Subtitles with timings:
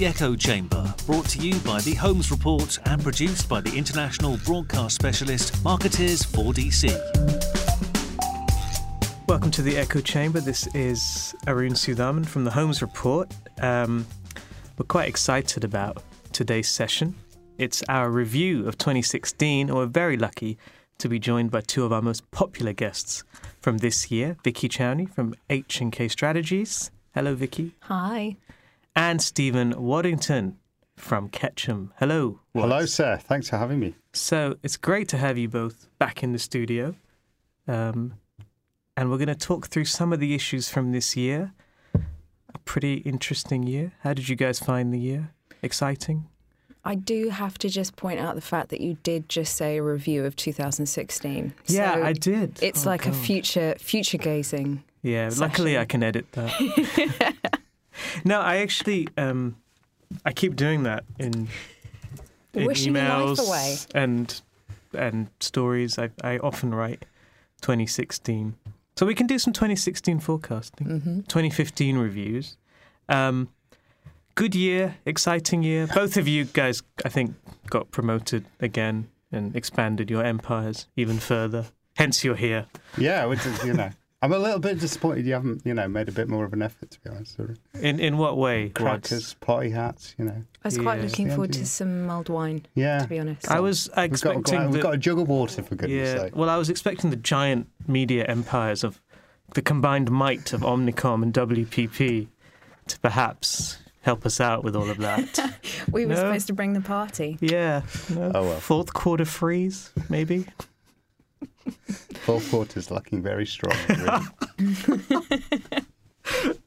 [0.00, 4.38] The Echo Chamber, brought to you by the Holmes Report and produced by the international
[4.46, 6.88] broadcast specialist Markettiers 4DC.
[9.28, 10.40] Welcome to the Echo Chamber.
[10.40, 13.30] This is Arun Sudhaman from the Holmes Report.
[13.60, 14.06] Um,
[14.78, 17.14] we're quite excited about today's session.
[17.58, 20.56] It's our review of 2016, and we're very lucky
[20.96, 23.22] to be joined by two of our most popular guests
[23.60, 26.90] from this year, Vikki Chowney from H&K Strategies.
[27.12, 27.74] Hello, Vikki.
[27.80, 28.38] Hi.
[28.96, 30.56] And Stephen Waddington
[30.96, 31.92] from Ketchum.
[31.98, 32.40] Hello.
[32.54, 32.64] Wad.
[32.68, 33.16] Hello, sir.
[33.22, 33.94] Thanks for having me.
[34.12, 36.94] So it's great to have you both back in the studio.
[37.68, 38.14] Um,
[38.96, 41.52] and we're going to talk through some of the issues from this year.
[41.94, 43.92] A pretty interesting year.
[44.00, 45.30] How did you guys find the year?
[45.62, 46.26] Exciting?
[46.84, 49.82] I do have to just point out the fact that you did just say a
[49.82, 51.54] review of 2016.
[51.66, 52.58] Yeah, So I did.
[52.62, 54.82] It's Oh, like a future future gazing.
[55.02, 57.34] Yeah, luckily I can edit that.
[58.24, 59.56] no, I actually um,
[60.24, 61.48] I keep doing that in,
[62.54, 63.76] in Wishing your life emails away.
[63.94, 64.40] and
[64.94, 65.98] and stories.
[65.98, 67.04] I I often write
[67.62, 68.54] 2016,
[68.96, 70.86] so we can do some 2016 forecasting.
[71.00, 72.56] hmm 2015 reviews.
[73.08, 73.48] Um,
[74.34, 75.86] good year, exciting year.
[75.86, 77.34] Both of you guys, I think,
[77.68, 81.66] got promoted again and expanded your empires even further.
[81.96, 82.66] Hence, you're here.
[82.96, 83.90] Yeah, which is, you know,
[84.22, 86.60] I'm a little bit disappointed you haven't, you know, made a bit more of an
[86.60, 87.36] effort, to be honest.
[87.36, 88.64] Sort of In in what way?
[88.64, 88.74] Wadds?
[88.74, 90.44] crackers, potty hats, you know.
[90.62, 91.04] I was quite Yeah.
[91.06, 92.98] looking forward to some mulled wine, Yeah.
[92.98, 93.50] to be honest.
[93.50, 96.14] I was We've got, a, expecting gla- we've got a jug of water, for goodness
[96.14, 96.22] yeah.
[96.24, 96.36] sake.
[96.36, 99.00] Well, I was expecting the giant media empires of
[99.54, 102.28] the combined might of Omnicom and WPP
[102.88, 105.54] to perhaps help us out with all of that.
[105.90, 106.16] we were No.
[106.16, 107.38] supposed to bring the party.
[107.40, 107.82] yeah.
[108.10, 108.32] No?
[108.34, 108.60] Oh, well.
[108.60, 110.46] Fourth quarter freeze, maybe.
[112.20, 113.76] Fourth quarter's looking very strong.
[113.88, 115.50] Really.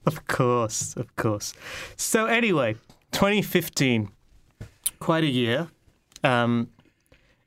[0.06, 1.54] Of course, of course.
[1.96, 2.74] So anyway,
[3.12, 4.10] 2015,
[5.00, 5.70] quite a year.
[6.24, 6.70] Um,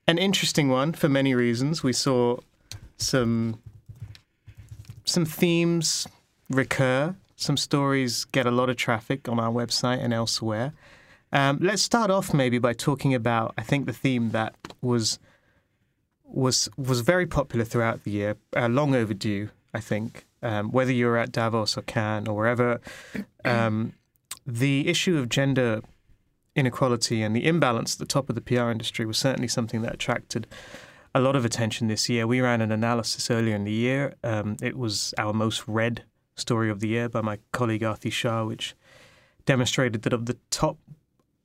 [0.07, 1.83] an interesting one for many reasons.
[1.83, 2.39] We saw
[2.97, 3.61] some
[5.05, 6.07] some themes
[6.49, 7.15] recur.
[7.37, 10.73] Some stories get a lot of traffic on our website and elsewhere.
[11.33, 15.19] Um, let's start off maybe by talking about I think the theme that was
[16.27, 19.51] was was very popular throughout the year, uh, long overdue.
[19.73, 22.81] I think um, whether you're at Davos or Cannes or wherever,
[23.45, 23.93] um,
[24.47, 25.83] the issue of gender
[26.55, 29.95] inequality and the imbalance at the top of the PR industry was certainly something that
[29.95, 30.47] attracted
[31.15, 32.27] a lot of attention this year.
[32.27, 34.15] We ran an analysis earlier in the year.
[34.25, 36.05] Um, it was our most read
[36.37, 38.75] story of the year by my colleague Aarti Shah, which
[39.45, 40.79] demonstrated that of the top,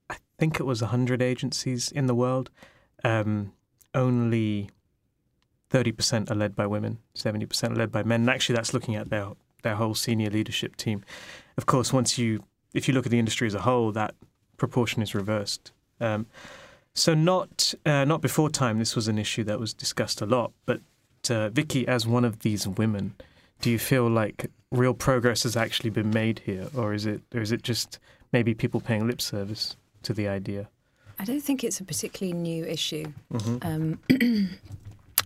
[0.10, 2.50] I think it was 100 agencies in the world,
[3.04, 3.54] um,
[3.94, 4.70] only
[5.72, 8.22] 30% are led by women, 70% are led by men.
[8.22, 9.30] And actually, that's looking at their
[9.64, 11.04] their whole senior leadership team.
[11.58, 12.44] Of course, once you
[12.74, 14.16] if you look at the industry as a whole, that
[14.58, 15.72] proportion is reversed.
[16.00, 16.26] Um,
[16.94, 20.52] so not uh, not before time, this was an issue that was discussed a lot.
[20.66, 20.82] But
[21.30, 23.14] uh, Vikki, as one of these women,
[23.62, 27.42] do you feel like real progress has actually been made here, or is it or
[27.42, 28.00] is it just
[28.32, 30.68] maybe people paying lip service to the idea?
[31.22, 33.06] I don't think it's a particularly new issue.
[33.32, 34.00] hmm Um,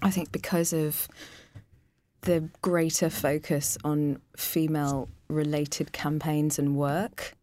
[0.01, 1.07] I think because of
[2.21, 7.35] the greater focus on female related campaigns and work,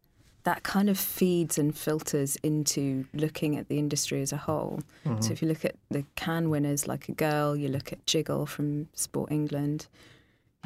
[0.44, 4.80] that kind of feeds and filters into looking at the industry as a whole.
[5.20, 8.44] So if you look at the Cannes winners like a girl, you look at Jiggle
[8.46, 9.86] from Sport England,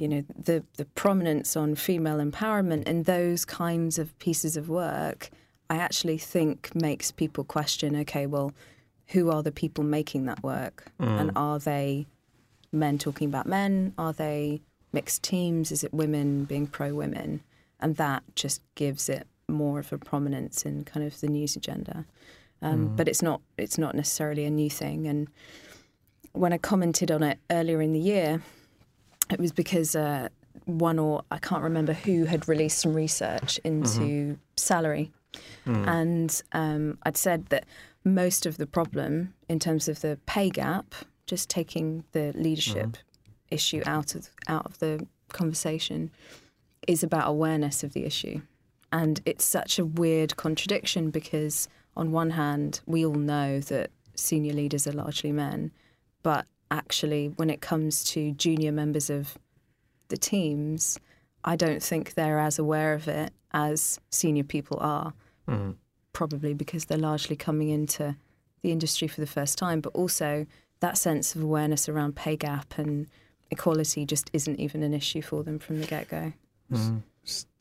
[0.01, 5.31] you know, the the prominence on female empowerment and those kinds of pieces of work,
[5.69, 8.53] I actually think makes people question, okay, well,
[9.09, 10.87] who are the people making that work?
[10.99, 12.07] And are they
[12.73, 13.95] men talking about men?
[13.99, 14.61] Are they
[14.93, 15.71] mixed teams?
[15.71, 17.43] Is it women being pro women?
[17.81, 22.05] And that just gives it more of a prominence in kind of the news agenda.
[22.63, 25.07] Um, But it's not it's not necessarily a new thing.
[25.07, 25.29] And
[26.33, 28.43] when I commented on it earlier in the year,
[29.31, 30.29] it was because uh,
[30.65, 35.13] one or I can't remember who had released some research into salary,
[35.89, 37.65] and um, I'd said that
[38.05, 40.95] most of the problem in terms of the pay gap,
[41.27, 42.97] just taking the leadership
[43.51, 46.11] issue out of out of the conversation,
[46.87, 48.41] is about awareness of the issue,
[48.93, 54.53] and it's such a weird contradiction because on one hand we all know that senior
[54.53, 55.73] leaders are largely men,
[56.23, 59.37] but actually when it comes to junior members of
[60.09, 60.99] the teams,
[61.47, 65.15] I don't think they're as aware of it as senior people are.
[66.13, 68.17] Probably because they're largely coming into
[68.63, 70.47] the industry for the first time, but also
[70.81, 73.07] that sense of awareness around pay gap and
[73.51, 76.33] equality just isn't even an issue for them from the get go.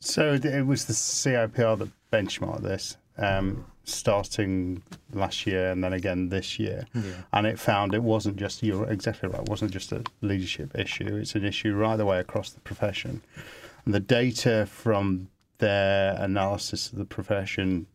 [0.00, 2.96] So it was the CIPR that benchmarked this.
[3.18, 4.82] um, starting
[5.12, 6.86] last year and then again this year,
[7.32, 9.42] and it found it wasn't just you're exactly right.
[9.42, 11.16] It wasn't just a leadership issue.
[11.16, 13.22] It's an issue right the way across the profession,
[13.86, 15.28] and the data from
[15.58, 17.86] their analysis of the profession,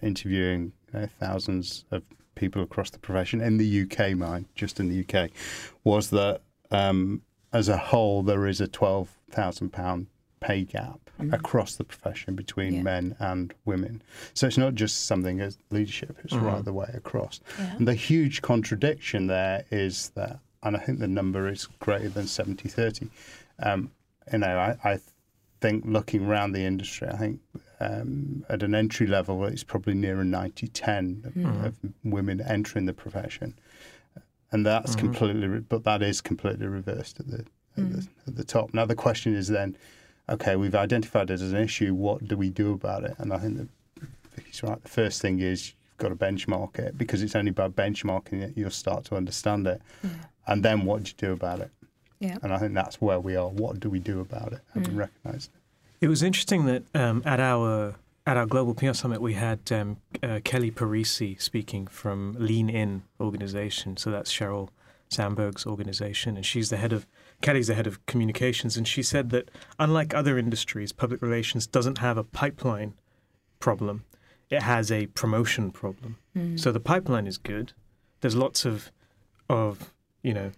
[0.00, 2.02] interviewing know, thousands of
[2.34, 5.30] people across the profession in the UK, mind just in the UK,
[5.82, 6.40] was that
[6.70, 7.20] um,
[7.52, 10.06] as a whole there is a twelve thousand pound
[10.40, 10.98] pay gap
[11.32, 12.82] across the profession between Yeah.
[12.82, 14.02] men and women.
[14.34, 17.40] So it's not just something as leadership; it's right the way across.
[17.58, 17.76] Yeah.
[17.76, 22.26] And the huge contradiction there is that, and I think the number is greater than
[22.26, 23.08] 70 30.
[23.62, 23.90] Um,
[24.32, 24.98] you know, I, I
[25.64, 27.40] think looking around the industry, I think
[27.80, 31.64] um, at an entry level, it's probably nearer 90 10 of, hmm.
[31.64, 31.74] of
[32.04, 33.54] women entering the profession.
[34.52, 35.06] And that's mm-hmm.
[35.06, 37.38] completely, re- but that is completely reversed at the,
[37.78, 37.92] at, hmm.
[37.92, 38.74] the, at the top.
[38.74, 39.74] Now, the question is then,
[40.28, 41.94] okay, we've identified it as an issue.
[41.94, 43.14] What do we do about it?
[43.16, 43.68] And I think that
[44.36, 44.82] Vikki's right.
[44.82, 48.52] The first thing is you've got to benchmark it because it's only by benchmarking it
[48.54, 49.80] you'll start to understand it.
[50.46, 51.70] And then what do you do about it?
[52.18, 52.38] Yeah.
[52.42, 53.48] And I think that's where we are.
[53.48, 54.60] What do we do about it?
[54.74, 55.60] Have we recognised it?
[56.04, 57.96] It was interesting that um, at our
[58.26, 63.02] at our global PR summit we had um, uh, Kelly Parisi speaking from Lean In
[63.20, 63.96] organization.
[63.96, 64.68] So that's Sheryl
[65.10, 67.06] Sandberg's organization, and she's the head of
[67.42, 71.98] Kelly's the head of communications, and she said that unlike other industries, public relations doesn't
[71.98, 72.94] have a pipeline
[73.60, 74.04] problem;
[74.50, 76.16] it has a promotion problem.
[76.56, 77.72] So the pipeline is good.
[78.20, 78.90] There's lots of
[79.48, 80.52] of you know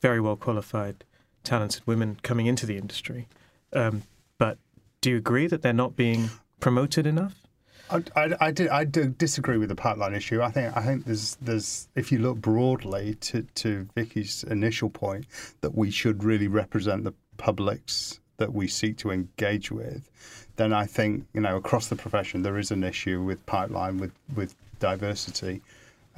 [0.00, 1.04] very well qualified,
[1.44, 3.28] talented women coming into the industry.
[3.72, 4.02] Um,
[4.38, 4.58] but
[5.00, 6.30] do you agree that they're not being
[6.60, 7.34] promoted enough?
[7.90, 10.42] I, I, I, do, I do disagree with the pipeline issue.
[10.42, 15.26] I think I think there's there's if you look broadly to, to Vikki's initial point
[15.62, 20.10] that we should really represent the publics that we seek to engage with,
[20.56, 24.12] then I think you know across the profession there is an issue with pipeline with
[24.34, 25.62] with diversity.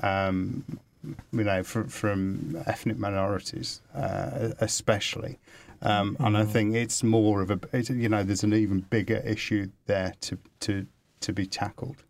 [0.03, 0.65] Um,
[1.05, 5.39] you know, from, from ethnic minorities, uh, especially.
[5.83, 9.23] Um, and I think it's more of a, it's, you know, there's an even bigger
[9.25, 10.87] issue there to, to,
[11.21, 12.03] to be tackled.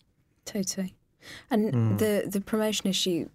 [0.45, 0.95] Totally.
[1.51, 3.29] And the the promotion issue,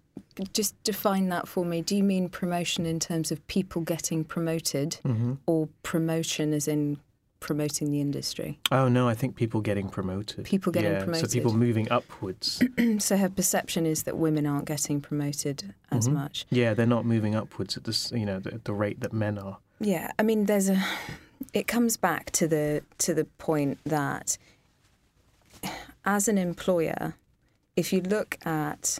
[0.52, 1.82] just define that for me.
[1.82, 4.98] Do you mean promotion in terms of people getting promoted,
[5.46, 6.98] or promotion as in
[7.40, 8.58] promoting the industry?
[8.70, 10.44] Oh no, I think people getting promoted.
[10.44, 11.30] People getting yeah, promoted.
[11.30, 12.62] So people moving upwards.
[12.98, 16.14] so her perception is that women aren't getting promoted as mm-hmm.
[16.14, 16.46] much.
[16.50, 19.58] yeah, they're not moving upwards at this, you know, the, the rate that men are.
[19.80, 20.82] Yeah, I mean, there's a.
[21.52, 24.38] It comes back to the to the point that,
[26.04, 27.14] as an employer,
[27.76, 28.98] if you look at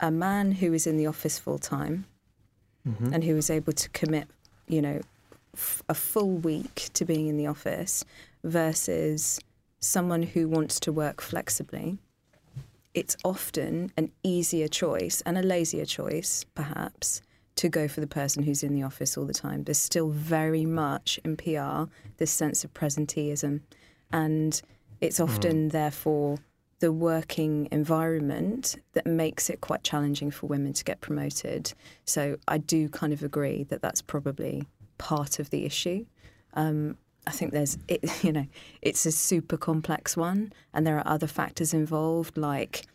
[0.00, 2.04] a man who is in the office full time,
[2.86, 3.12] mm-hmm.
[3.12, 4.28] and who is able to commit,
[4.68, 5.00] you know,
[5.54, 8.04] f- a full week to being in the office,
[8.44, 9.40] versus
[9.80, 11.98] someone who wants to work flexibly,
[12.94, 17.22] it's often an easier choice and a lazier choice, perhaps,
[17.56, 19.64] to go for the person who's in the office all the time.
[19.64, 23.60] There's still very much in PR this sense of presenteeism.
[24.12, 24.60] And
[25.00, 25.24] it's hmm.
[25.24, 26.38] often, therefore,
[26.80, 31.72] the working environment that makes it quite challenging for women to get promoted.
[32.06, 34.66] So I do kind of agree that that's probably
[35.00, 36.04] part of the issue.
[36.54, 38.46] Um, I think there's, it, you know,
[38.82, 42.86] it's a super complex one, and there are other factors involved, like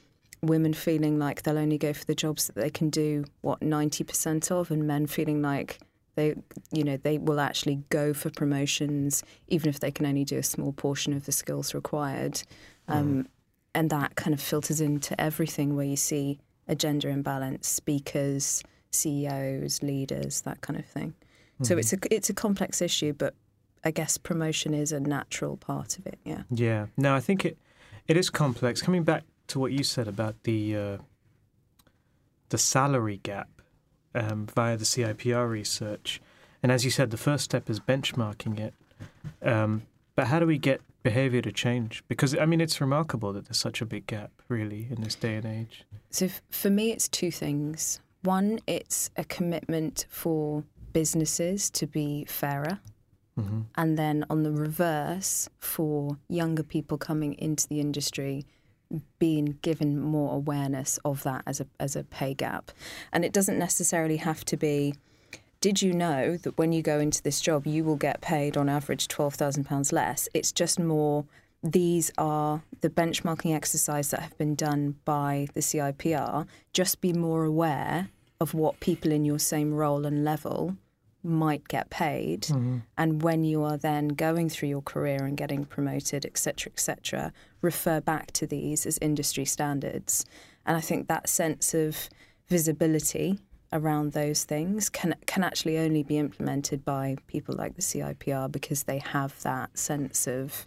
[0.41, 4.51] women feeling like they'll only go for the jobs that they can do what 90%
[4.51, 5.79] of, and men feeling like
[6.15, 6.35] they,
[6.71, 10.43] you know, they will actually go for promotions even if they can only do a
[10.43, 12.41] small portion of the skills required.
[12.87, 13.27] Um,
[13.73, 19.83] and that kind of filters into everything where you see a gender imbalance, speakers, CEOs,
[19.83, 21.13] leaders, that kind of thing.
[21.61, 23.33] So it's a it's a complex issue, but
[23.83, 26.19] I guess promotion is a natural part of it.
[26.25, 26.43] Yeah.
[26.49, 26.87] Yeah.
[26.97, 27.57] No, I think it
[28.07, 28.81] it is complex.
[28.81, 30.97] Coming back to what you said about the uh,
[32.49, 33.49] the salary gap
[34.13, 36.21] um, via the CIPR research,
[36.61, 38.73] and as you said, the first step is benchmarking it.
[39.41, 39.83] Um,
[40.15, 42.03] but how do we get behaviour to change?
[42.07, 45.35] Because I mean, it's remarkable that there's such a big gap, really, in this day
[45.35, 45.83] and age.
[46.09, 47.99] So f- for me, it's two things.
[48.23, 50.63] One, it's a commitment for
[50.95, 52.79] businesses to be fairer.
[53.37, 53.61] Mm-hmm.
[53.75, 58.45] And then on the reverse, for younger people coming into the industry,
[59.19, 62.71] being given more awareness of that as a, as a pay gap.
[63.11, 64.95] And it doesn't necessarily have to be.
[65.59, 68.69] Did you know that when you go into this job, you will get paid on
[68.69, 70.29] average £12,000 less?
[70.33, 71.25] It's just more,
[71.61, 76.47] these are the benchmarking exercise that have been done by the CIPR.
[76.71, 78.07] Just be more aware
[78.39, 80.77] of what people in your same role and level
[81.25, 82.43] might get paid.
[82.43, 82.77] Mm-hmm.
[82.97, 87.99] and when you are then going through your career and getting promoted etc etc refer
[87.99, 90.25] back to these as industry standards.
[90.65, 92.09] And i think that sense of
[92.47, 93.39] visibility
[93.73, 98.83] around those things can can actually only be implemented by people like the CIPR because
[98.83, 100.65] they have that sense of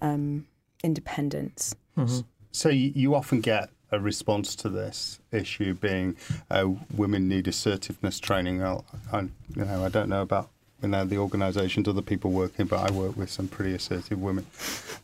[0.00, 0.46] um,
[0.82, 1.74] independence.
[2.52, 6.16] So you, you often get a response to this issue being
[6.50, 8.62] uh, women need assertiveness training.
[8.62, 10.50] I'll, I, you know, I don't know about
[10.82, 14.46] you know the organisations other people working, but I work with some pretty assertive women,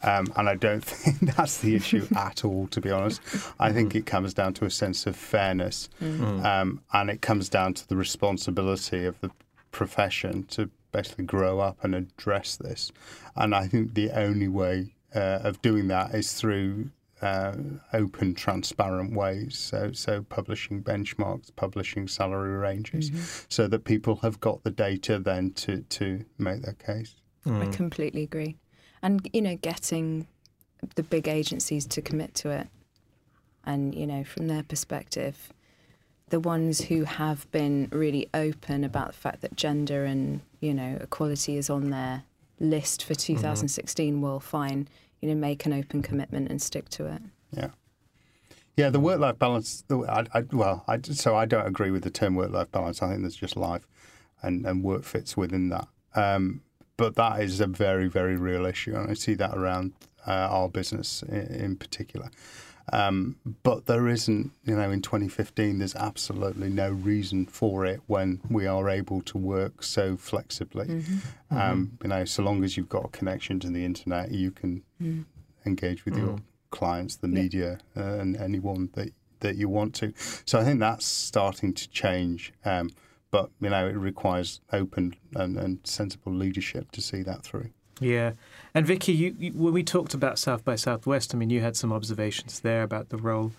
[0.02, 2.68] um, and I don't think that's the issue at all.
[2.68, 3.20] To be honest,
[3.58, 7.74] I think it comes down to a sense of fairness, um, and it comes down
[7.74, 9.30] to the responsibility of the
[9.72, 12.92] profession to basically grow up and address this.
[13.34, 16.90] And I think the only way uh, of doing that is through
[17.24, 17.54] uh,
[17.92, 19.58] open, transparent ways.
[19.58, 23.46] So, so publishing benchmarks, publishing salary ranges, mm-hmm.
[23.48, 27.16] so that people have got the data then to to make their case.
[27.46, 27.68] Mm.
[27.68, 28.56] I completely agree.
[29.02, 30.26] And, you know, getting
[30.94, 32.68] the big agencies to commit to it.
[33.64, 35.52] And, you know, from their perspective,
[36.28, 40.98] the ones who have been really open about the fact that gender and, you know,
[41.00, 42.24] equality is on their
[42.60, 43.34] list for mm-hmm.
[43.36, 44.88] 2016 will fine,
[45.24, 47.22] you know, make an open commitment and stick to it.
[47.50, 47.70] Yeah.
[48.76, 49.82] Yeah, the work-life balance.
[49.90, 53.00] I, I, well, I, so I don't agree with the term work-life balance.
[53.02, 53.86] I think there's just life,
[54.42, 55.88] and, and work fits within that.
[56.14, 56.60] Um,
[56.98, 59.94] but that is a very, very real issue, and I see that around
[60.26, 62.30] uh, our business in, in particular.
[62.92, 68.40] Um, but there isn't, you know, in 2015, there's absolutely no reason for it when
[68.50, 71.02] we are able to work so flexibly.
[71.50, 74.82] Um, you know, so long as you've got a connection to the internet, you can
[75.64, 76.36] engage with your
[76.70, 79.10] clients, the media, uh, and anyone that
[79.40, 80.12] that you want to.
[80.46, 82.52] So I think that's starting to change.
[82.64, 82.90] Um,
[83.30, 87.70] but you know, it requires open and, and sensible leadership to see that through.
[88.00, 88.32] Yeah,
[88.74, 91.76] and Vikki, you, you, when we talked about South by Southwest, I mean, you had
[91.76, 93.52] some observations there about the role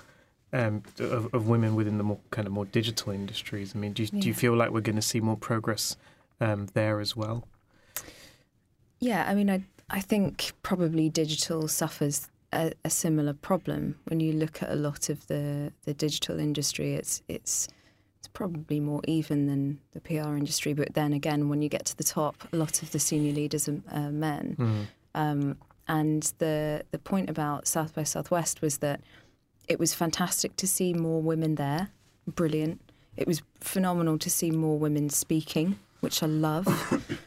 [0.52, 3.74] um, of, of women within the more kind of more digital industries.
[3.76, 5.96] I mean, do you, do you feel like we're going to see more progress
[6.42, 7.48] um, there as well?
[9.00, 14.34] Yeah, I mean, I I think probably digital suffers a, a similar problem when you
[14.34, 16.94] look at a lot of the, the digital industry.
[16.96, 17.68] It's it's
[18.26, 21.96] it's probably more even than the PR industry, but then again, when you get to
[21.96, 24.88] the top, a lot of the senior leaders are men.
[25.14, 29.02] Um, and the the point about South by Southwest was that
[29.68, 31.90] it was fantastic to see more women there,
[32.28, 32.82] brilliant.
[33.16, 36.68] It was phenomenal to see more women speaking, which I love.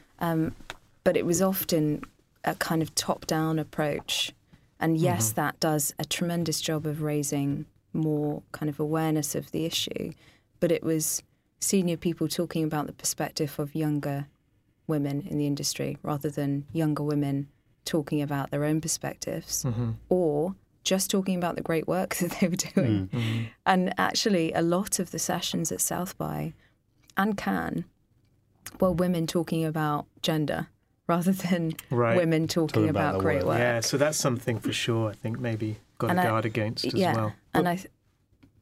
[0.18, 0.56] um,
[1.04, 2.02] but it was often
[2.44, 4.32] a kind of top down approach.
[4.80, 9.64] And yes, that does a tremendous job of raising more kind of awareness of the
[9.64, 10.12] issue.
[10.60, 11.22] But it was
[11.60, 14.26] senior people talking about the perspective of younger
[14.86, 17.48] women in the industry rather than younger women
[17.84, 19.92] talking about their own perspectives mm-hmm.
[20.08, 23.08] or just talking about the great work that they were doing.
[23.08, 23.18] Mm-hmm.
[23.18, 23.42] Mm-hmm.
[23.66, 26.54] And actually, a lot of the sessions at South by
[27.16, 27.84] and Cannes
[28.80, 30.68] were women talking about gender
[31.06, 32.16] rather than Right.
[32.16, 33.46] women talking, Talking about about, great work.
[33.46, 33.58] work.
[33.58, 35.10] Yeah, so that's something for sure.
[35.10, 37.32] I think maybe got to I- guard against as yeah, well.
[37.54, 37.88] and I th-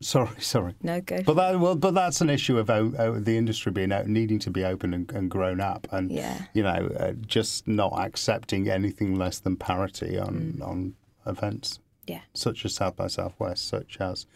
[0.00, 0.74] Sorry, sorry.
[0.82, 1.22] no go.
[1.22, 4.64] But that well, but that's an issue of the industry being out, needing to be
[4.64, 6.42] open and, and grown up, and Yeah.
[6.54, 10.94] you know, uh, just not accepting anything less than parity on on
[11.26, 12.20] events yeah.
[12.34, 14.26] such as South by Southwest, such as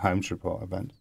[0.00, 0.96] Holmes Report events.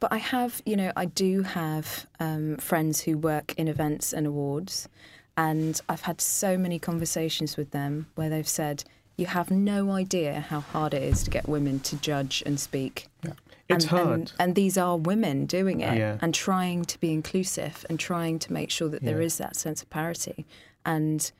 [0.00, 4.26] But I have, you know, I do have um, friends who work in events and
[4.26, 4.88] awards,
[5.36, 8.84] and I've had so many conversations with them where they've said,
[9.16, 13.08] "You have no idea how hard it is to get women to judge and speak."
[13.24, 13.32] Yeah.
[13.68, 14.10] It's and, hard.
[14.10, 16.18] And, and these are women doing it Yeah.
[16.20, 19.26] and trying to be inclusive and trying to make sure that there Yeah.
[19.26, 20.44] is that sense of parity.
[20.84, 21.30] And,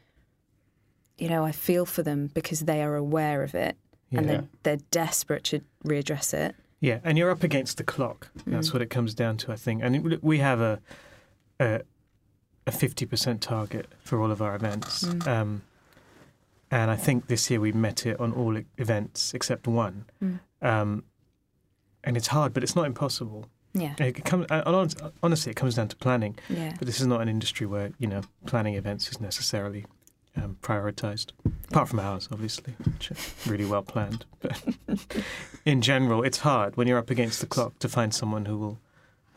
[1.18, 3.76] you know, I feel for them because they are aware of it
[4.12, 6.54] and they're, they're desperate to readdress it.
[6.80, 8.28] Yeah, and you're up against the clock.
[8.46, 9.82] That's what it comes down to, I think.
[9.82, 10.80] And it, we have a
[11.60, 11.82] a
[12.66, 15.62] a fifty percent target for all of our events, um,
[16.72, 20.06] and I think this year we met it on all events except one.
[20.62, 21.04] Um,
[22.02, 23.46] and it's hard, but it's not impossible.
[23.74, 23.94] Yeah.
[23.98, 26.38] It comes, uh, honestly, it comes down to planning.
[26.48, 26.74] Yeah.
[26.78, 29.84] But this is not an industry where you know planning events is necessarily
[30.36, 31.32] um, prioritized.
[31.68, 34.24] Apart from ours, obviously, which are really well planned.
[34.40, 34.60] But
[35.64, 38.78] in general, it's hard when you're up against the clock to find someone who will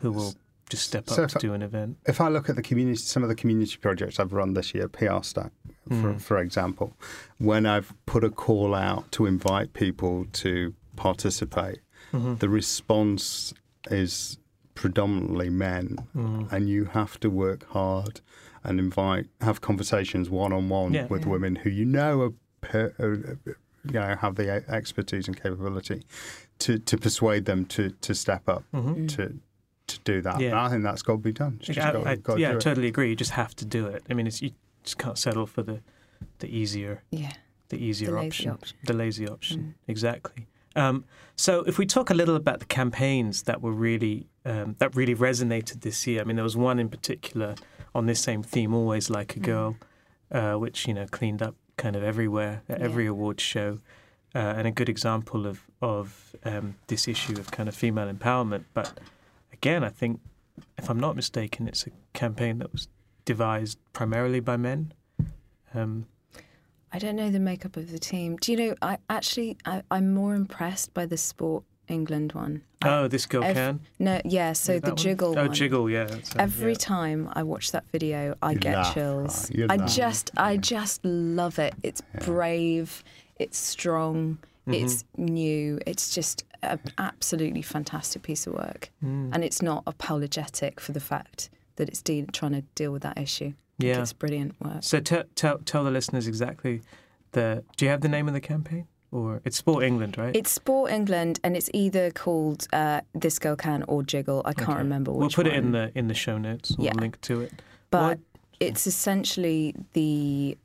[0.00, 0.34] who will
[0.68, 1.98] just step So up if to I- do an event.
[2.06, 4.88] If I look at the community, some of the community projects I've run this year,
[4.88, 5.52] PR Stack,
[5.88, 6.20] for, Mm.
[6.20, 6.96] for example,
[7.38, 11.78] when I've put a call out to invite people to participate,
[12.12, 12.36] Mm-hmm.
[12.36, 13.52] the response
[13.90, 14.38] is
[14.74, 16.52] predominantly men, Mm.
[16.52, 18.20] and you have to work hard
[18.64, 21.28] and invite, have conversations one on one with Yeah.
[21.28, 23.52] women who you know are, per, uh,
[23.84, 26.02] you know, have the expertise and capability
[26.58, 29.08] to, to persuade them to, to step up Mhm.
[29.16, 29.38] to
[29.88, 30.40] to do that.
[30.40, 30.50] Yeah.
[30.50, 31.56] And I think that's got to be done.
[31.60, 32.60] It's just I, got, I- got to yeah, I do it.
[32.62, 33.08] totally agree.
[33.10, 34.02] You just have to do it.
[34.10, 34.50] I mean, it's you
[34.84, 35.80] just can't settle for the
[36.38, 37.32] the easier Yeah.
[37.68, 38.76] the easier lazy option, option.
[38.84, 39.60] the lazy option.
[39.60, 39.74] Mm.
[39.88, 40.46] Exactly.
[40.74, 41.04] Um,
[41.36, 45.14] so, if we talk a little about the campaigns that were really um, that really
[45.14, 47.54] resonated this year, I mean, there was one in particular
[47.94, 49.42] on this same theme, "Always Like a Mm.
[49.42, 49.76] Girl,"
[50.30, 52.84] uh, which you know cleaned up kind of everywhere at Yeah.
[52.84, 53.80] every awards show,
[54.34, 58.64] uh, and a good example of of um, this issue of kind of female empowerment.
[58.74, 58.98] But
[59.56, 60.20] again, I think,
[60.78, 62.88] if I'm not mistaken, it's a campaign that was
[63.24, 64.92] devised primarily by men.
[65.74, 66.06] Um,
[66.92, 68.36] I don't know the makeup of the team.
[68.36, 68.74] Do you know?
[68.80, 72.62] I actually I, I'm more impressed by the Sport England one.
[72.82, 73.80] I- oh, this girl ev- can.
[73.98, 74.52] no, yeah.
[74.52, 74.96] So Is the that one?
[74.96, 75.52] jiggle Oh, one.
[75.54, 76.04] jiggle, yeah.
[76.04, 76.78] that's, Every yeah.
[76.78, 79.50] time I watch that video, I You get laugh, chills.
[79.54, 79.70] right?
[79.70, 79.94] I laugh.
[79.94, 81.74] just, I just love it.
[81.82, 83.02] It's brave.
[83.38, 84.38] It's strong.
[84.66, 84.74] Mm-hmm.
[84.84, 85.78] It's new.
[85.86, 89.30] It's just an absolutely fantastic piece of work, Mm.
[89.32, 93.18] and it's not apologetic for the fact that it's de- trying to deal with that
[93.18, 93.52] issue.
[93.78, 94.00] Yeah.
[94.00, 94.78] it's brilliant work.
[94.82, 96.80] So tell tell tell the listeners exactly
[97.32, 97.62] the.
[97.76, 100.34] Do you have the name of the campaign, or it's Sport England, right?
[100.34, 104.70] It's Sport England, and it's either called uh, "This Girl Can" or "Jiggle." I can't
[104.70, 104.78] Okay.
[104.78, 106.74] remember We'll put it in the in the show notes.
[106.78, 106.94] We'll Yeah.
[106.94, 107.52] link to it.
[107.90, 108.20] but What-
[108.60, 110.56] it's essentially the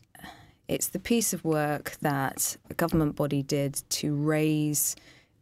[0.69, 4.95] it's the piece of work that a government body did to raise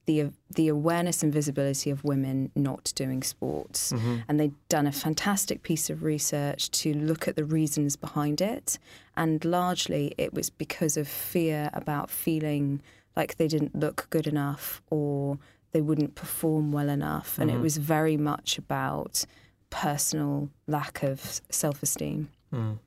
[0.10, 3.92] the the awareness and visibility of women not doing sports.
[3.92, 4.16] Mm-hmm.
[4.28, 8.80] and they'd done a fantastic piece of research to look at the reasons behind it.
[9.16, 12.82] And largely it was because of fear about feeling
[13.16, 15.38] like they didn't look good enough or
[15.74, 17.38] they wouldn't perform well enough.
[17.38, 19.25] And it was very much about
[19.70, 22.30] personal lack of self-esteem.
[22.51, 22.80] Mm.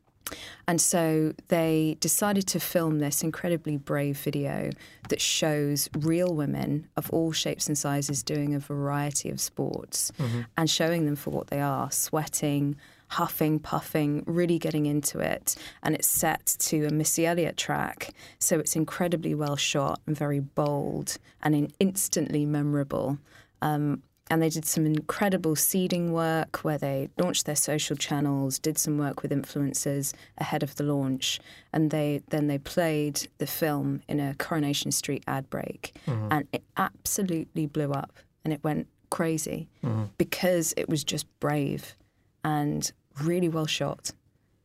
[0.66, 4.70] And so they decided to film this incredibly brave video
[5.08, 10.12] that shows real women of all shapes and sizes doing a variety of sports
[10.56, 12.76] and showing them for what they are sweating,
[13.08, 15.56] huffing, puffing, really getting into it.
[15.82, 18.14] And it's set to a Missy Elliott track.
[18.38, 23.18] So it's incredibly well shot and very bold and in- instantly memorable.
[23.60, 28.78] Um, and they did some incredible seeding work where they launched their social channels, did
[28.78, 31.38] some work with influencers ahead of the launch,
[31.70, 36.62] and they then they played the film in a Coronation Street ad break, and it
[36.78, 39.68] absolutely blew up, and it went crazy
[40.16, 41.94] because it was just brave
[42.42, 42.90] and
[43.22, 44.12] really well shot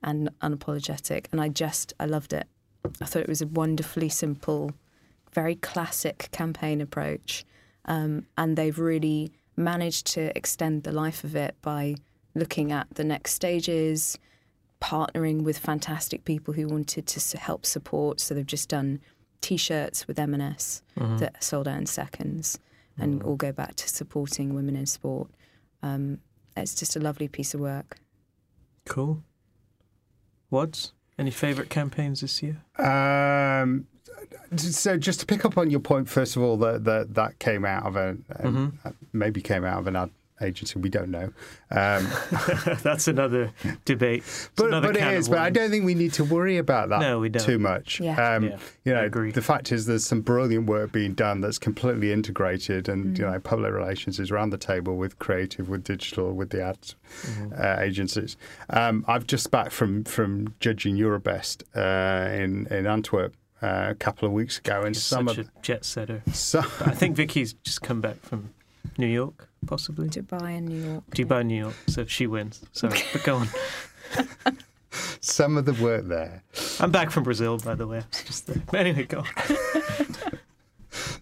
[0.01, 2.47] and unapologetic, and I just I loved it.
[3.01, 4.71] I thought it was a wonderfully simple,
[5.33, 7.43] very classic campaign approach,
[7.83, 11.95] um, and they've really managed to extend the life of it by
[12.35, 14.17] looking at the next stages,
[14.81, 18.19] partnering with fantastic people who wanted to help support.
[18.19, 19.01] So they've just done
[19.41, 22.59] T-shirts with M&S that sold out in seconds,
[22.97, 25.29] and all go back to supporting women in sport.
[25.83, 26.19] Um,
[26.55, 27.99] it's just a lovely piece of work.
[28.85, 29.23] Cool.
[30.49, 30.93] Wadds?
[31.19, 32.63] Any favourite campaigns this year?
[32.79, 33.87] Um,
[34.55, 37.65] so just to pick up on your point, first of all, that that, that came
[37.65, 38.87] out of a, Mm-hmm.
[38.87, 40.77] a maybe came out of an ad agency.
[40.77, 41.33] We don't know.
[41.71, 42.07] Um,
[42.83, 43.51] That's another
[43.85, 44.19] debate.
[44.19, 45.29] It's but another but it can of is.
[45.29, 47.43] But I don't think we need to worry about that No, we don't.
[47.43, 47.99] too much.
[47.99, 48.35] Yeah.
[48.35, 49.31] Um, Yeah, you I know, agree.
[49.31, 53.39] the fact is, there's some brilliant work being done that's completely integrated, and you know,
[53.39, 57.53] public relations is around the table with creative, with digital, with the ads Mm-hmm.
[57.59, 58.37] uh, agencies.
[58.69, 63.33] Um, I've just back from from judging Eurobest uh, in in Antwerp.
[63.59, 66.21] Uh, a couple of weeks ago, and He's some such of a jet setter.
[66.31, 68.53] some, But I think Vikki's just come back from
[68.99, 70.09] New York, possibly.
[70.09, 71.03] Dubai and New York.
[71.09, 71.75] Dubai, and New York.
[71.87, 72.61] So she wins.
[72.71, 73.47] Sorry, but go on.
[75.21, 76.43] some of the work there
[76.79, 77.99] I'm back from Brazil, by the way.
[78.09, 78.61] It's just there.
[78.71, 79.25] But anyway, go on.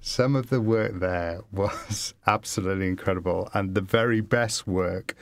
[0.02, 5.16] some of the work there was absolutely incredible, and the very best work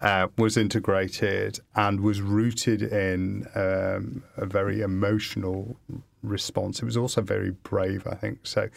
[0.00, 5.76] uh, was integrated and was rooted in um, a very emotional
[6.22, 6.80] response.
[6.80, 8.40] It was also very brave, I think.
[8.44, 8.68] So,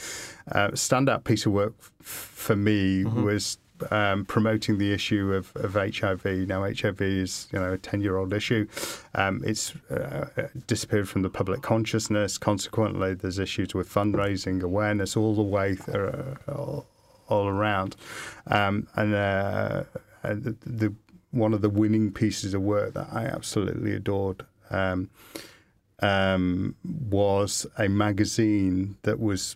[0.51, 3.57] uh, standout piece of work f- for me was.
[3.91, 6.23] Um, promoting the issue of, of HIV.
[6.47, 8.65] Now, HIV is you know a ten year old issue.
[9.13, 10.27] Um, it's uh,
[10.67, 12.37] disappeared from the public consciousness.
[12.37, 16.85] Consequently, there's issues with fundraising, awareness, all the way th- uh, all,
[17.27, 17.97] all around.
[18.47, 19.83] Um, and uh,
[20.23, 20.93] uh, the, the
[21.31, 24.45] one of the winning pieces of work that I absolutely adored.
[24.69, 25.09] Um,
[26.03, 29.55] um, was a magazine that was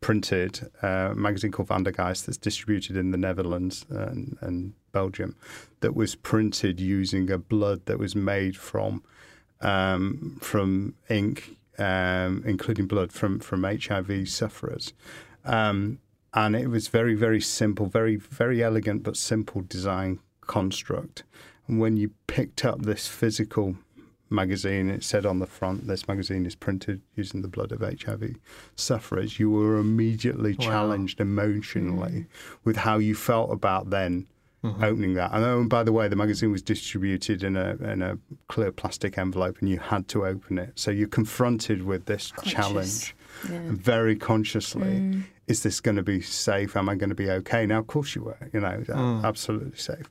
[0.00, 5.36] printed, uh, a magazine called Vangardist that's distributed in the Netherlands and, and Belgium,
[5.80, 9.02] that was printed using a blood that was made from
[9.60, 14.92] um, from ink, um, including blood from from HIV sufferers.
[15.44, 15.98] Um,
[16.32, 21.22] and it was very, very simple, very, very elegant, but simple design construct.
[21.66, 23.76] And when you picked up this physical
[24.30, 28.36] magazine, it said on the front, this magazine is printed using the blood of HIV
[28.76, 30.64] sufferers, you were immediately Wow.
[30.66, 32.26] challenged emotionally
[32.64, 34.26] with how you felt about then
[34.64, 34.82] Mm-hmm.
[34.82, 35.30] opening that.
[35.34, 38.16] And oh, and by the way, the magazine was distributed in a in a
[38.48, 40.72] clear plastic envelope, and you had to open it.
[40.76, 42.52] So you're confronted with this Conscious.
[42.54, 43.14] challenge
[43.50, 43.60] Yeah.
[43.66, 44.88] very consciously.
[45.00, 45.24] Mm.
[45.48, 46.76] Is this going to be safe?
[46.78, 47.66] Am I going to be okay?
[47.66, 49.22] Now, of course you were, you know, Mm.
[49.22, 50.08] absolutely safe.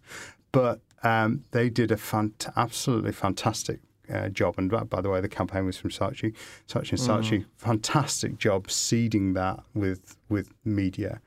[0.51, 3.79] But um, they did a fant- absolutely fantastic
[4.11, 4.55] uh, job.
[4.57, 6.33] And by, by the way, the campaign was from Saatchi,
[6.67, 7.45] Saatchi and Saatchi.
[7.57, 11.21] Fantastic job seeding that with with media.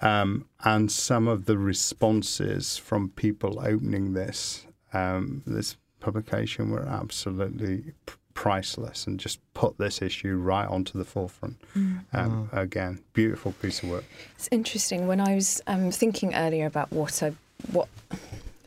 [0.00, 7.92] Um, and some of the responses from people opening this um, this publication were absolutely
[8.06, 11.56] p- priceless and just put this issue right onto the forefront.
[12.12, 14.04] Um, Again, beautiful piece of work.
[14.36, 15.06] It's interesting.
[15.06, 17.32] When I was um, thinking earlier about what I
[17.72, 17.88] what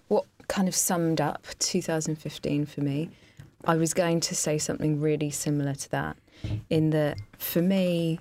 [0.08, 3.10] what kind of summed up 2015 for me,
[3.66, 6.18] I was going to say something really similar to that.
[6.70, 8.20] In that, for me,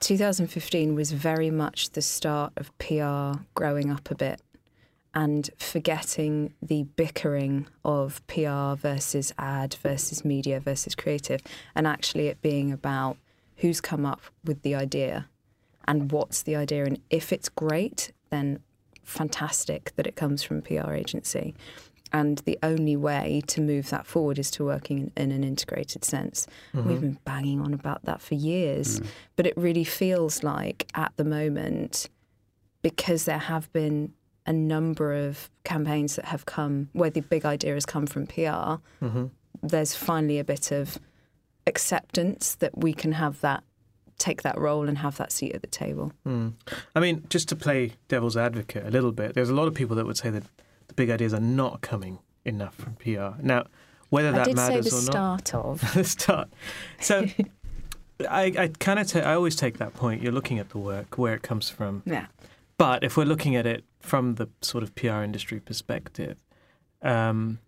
[0.00, 4.42] 2015 was very much the start of PR growing up a bit
[5.14, 11.40] and forgetting the bickering of PR versus ad versus media versus creative,
[11.74, 13.16] and actually it being about
[13.56, 15.28] who's come up with the idea
[15.88, 16.84] and what's the idea.
[16.84, 18.60] And if it's great, then
[19.04, 21.54] fantastic that it comes from a PR agency.
[22.12, 26.04] And the only way to move that forward is to working in, in an integrated
[26.04, 26.46] sense.
[26.72, 27.00] We've mm-hmm.
[27.00, 29.06] been banging on about that for years, mm.
[29.34, 32.08] but it really feels like at the moment,
[32.82, 34.12] because there have been
[34.46, 38.78] a number of campaigns that have come where the big idea has come from PR,
[39.02, 39.26] mm-hmm.
[39.62, 40.98] there's finally a bit of
[41.66, 43.64] acceptance that we can have that,
[44.18, 46.12] take that role and have that seat at the table.
[46.24, 46.54] Mm.
[46.94, 49.96] I mean, just to play devil's advocate a little bit, there's a lot of people
[49.96, 50.44] that would say that
[50.88, 53.40] the big ideas are not coming enough from PR.
[53.42, 53.66] Now,
[54.10, 55.80] whether that matters the or not, the start of.
[55.94, 56.48] the start.
[57.00, 57.26] So,
[58.30, 60.22] I, I kind of, ta- I always take that point.
[60.22, 62.02] You're looking at the work, where it comes from.
[62.06, 62.26] Yeah.
[62.78, 66.36] But if we're looking at it from the sort of PR industry perspective,
[67.02, 67.58] um,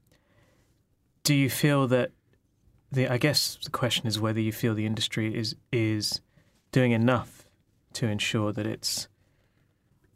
[1.24, 2.10] do you feel that
[2.90, 3.08] the?
[3.08, 6.20] I guess the question is whether you feel the industry is is
[6.72, 7.46] doing enough
[7.94, 9.08] to ensure that it's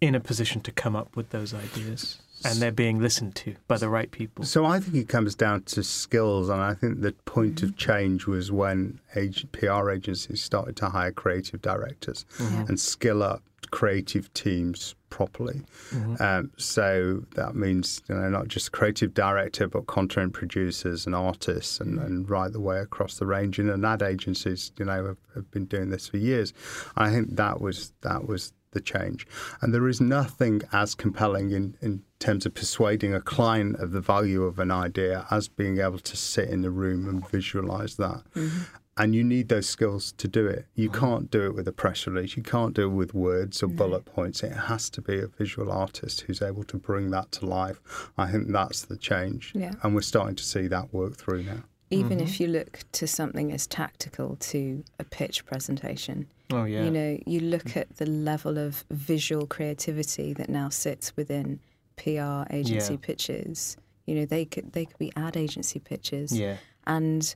[0.01, 3.77] in a position to come up with those ideas and they're being listened to by
[3.77, 4.45] the right people.
[4.45, 7.79] So I think it comes down to skills, and I think the point of mm-hmm.
[7.79, 12.67] change was when ag- PR agencies started to hire creative directors Yeah.
[12.69, 15.63] and skill up creative teams properly.
[15.91, 16.23] Mm-hmm.
[16.23, 21.81] Um, so that means you know not just creative director, but content producers and artists,
[21.81, 23.59] and, and right the way across the range.
[23.59, 26.53] And, and ad agencies, you know, have, have been doing this for years.
[26.97, 29.27] I think that was that was the change.
[29.61, 34.01] And there is nothing as compelling in, in terms of persuading a client of the
[34.01, 38.23] value of an idea as being able to sit in the room and visualize that.
[38.35, 38.63] Mm-hmm.
[38.99, 40.67] And you need those skills to do it.
[40.75, 42.37] You can't do it with a press release.
[42.37, 44.43] You can't do it with words or bullet points.
[44.43, 47.81] It has to be a visual artist who's able to bring that to life.
[48.19, 49.53] I think that's the change.
[49.55, 49.73] Yeah.
[49.83, 51.63] And we're starting to see that work through now.
[51.89, 52.27] Even mm-hmm.
[52.27, 56.85] if you look to something as tactical to a pitch presentation, Oh yeah.
[56.85, 61.61] you know, you look at the level of visual creativity that now sits within
[61.97, 62.99] PR agency Yeah.
[63.01, 63.77] pitches.
[64.07, 66.57] You know, they could they could be ad agency pitches, yeah.
[66.87, 67.35] and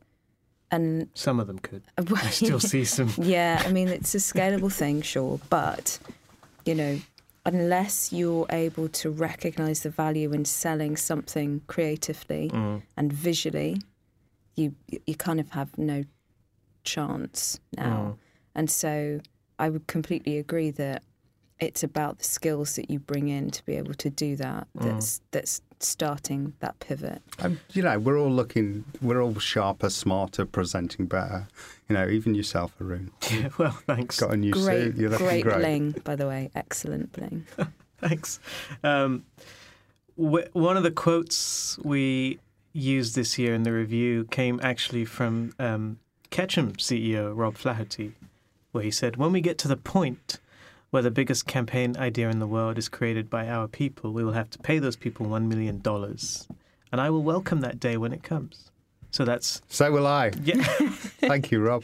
[0.71, 1.83] and Some of them could.
[1.99, 3.13] I still see some.
[3.19, 5.99] yeah, I mean, it's a scalable thing, sure, but
[6.65, 6.99] you know,
[7.45, 12.83] unless you're able to recognize the value in selling something creatively Mm.
[12.97, 13.81] and visually,
[14.57, 14.75] you
[15.07, 16.03] you kind of have no
[16.85, 18.17] chance now.
[18.17, 18.19] Mm.
[18.57, 19.21] And so,
[19.59, 21.03] I would completely agree that
[21.61, 24.67] it's about the skills that you bring in to be able to do that.
[24.77, 24.85] Mm.
[24.85, 27.23] That's that's starting that pivot.
[27.39, 31.49] Um, you know, we're all looking, we're all sharper, smarter, presenting better.
[31.89, 33.11] You know, even yourself, Arun.
[33.31, 34.19] Yeah, well, thanks.
[34.19, 34.97] Got a new Great, suit.
[34.97, 35.59] You're looking great, great.
[35.59, 37.47] bling, by the way, excellent bling.
[37.99, 38.41] Thanks.
[38.83, 39.25] Um,
[40.17, 42.39] wh- one of the quotes we
[42.73, 45.99] used this year in the review came actually from um,
[46.31, 48.13] Ketchum CEO Rob Flaherty,
[48.77, 50.39] where he said, When we get to the point
[50.91, 54.33] where the biggest campaign idea in the world is created by our people, we will
[54.33, 55.83] have to pay those people $1 million.
[56.93, 58.71] And I will welcome that day when it comes.
[59.11, 60.31] So that's, So will I.
[60.43, 60.63] yeah.
[60.63, 61.83] Thank you, Rob.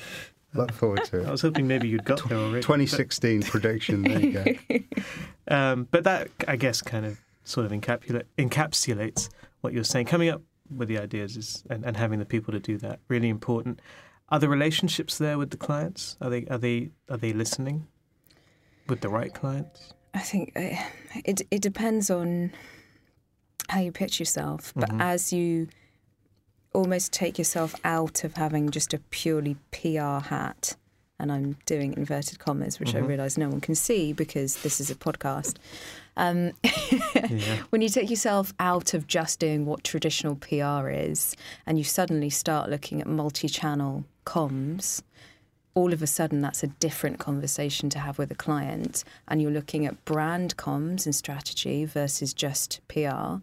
[0.55, 1.27] Look forward to it.
[1.27, 2.61] I was hoping maybe you'd got there already.
[2.63, 4.03] 2016 prediction.
[4.03, 4.79] There you go.
[5.49, 9.29] Um, but that, I guess, kind of sort of encapsulate, encapsulates
[9.61, 10.07] what you're saying.
[10.07, 10.41] Coming up
[10.75, 13.81] with the ideas is, and, and having the people to do that really important.
[14.33, 16.16] Are the relationships there with the clients?
[16.23, 17.87] Are they are they are they listening
[18.88, 19.92] with the right clients?
[20.14, 20.75] I think uh,
[21.23, 22.51] it it depends on
[23.68, 25.68] how you pitch yourself, but as you
[26.73, 30.77] almost take yourself out of having just a purely PR hat,
[31.18, 34.90] and I'm doing inverted commas, which I realise no one can see because this is
[34.90, 35.57] a podcast.
[36.16, 37.62] Um, Yeah.
[37.70, 42.31] when you take yourself out of just doing what traditional PR is, and you suddenly
[42.31, 45.03] start looking at multi-channel comms,
[45.75, 49.51] all of a sudden that's a different conversation to have with a client and you're
[49.51, 53.37] looking at brand comms and strategy versus just PR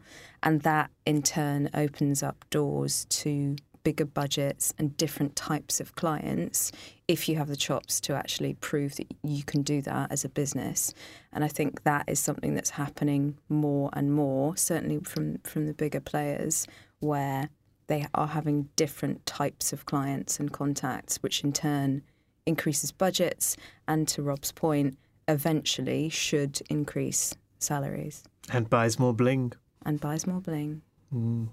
[0.44, 6.72] and that in turn opens up doors to bigger budgets and different types of clients
[7.08, 10.30] if you have the chops to actually prove that you can do that as a
[10.30, 10.94] business
[11.34, 15.74] and i think that is something that's happening more and more certainly from from the
[15.74, 16.68] bigger players
[17.00, 17.50] where
[17.88, 22.02] they are having different types of clients and contacts which in turn
[22.46, 23.56] increases budgets
[23.88, 29.54] and to Rob's point, eventually should increase salaries And buys more bling.
[29.86, 30.82] and buys more bling.
[31.14, 31.50] Mm.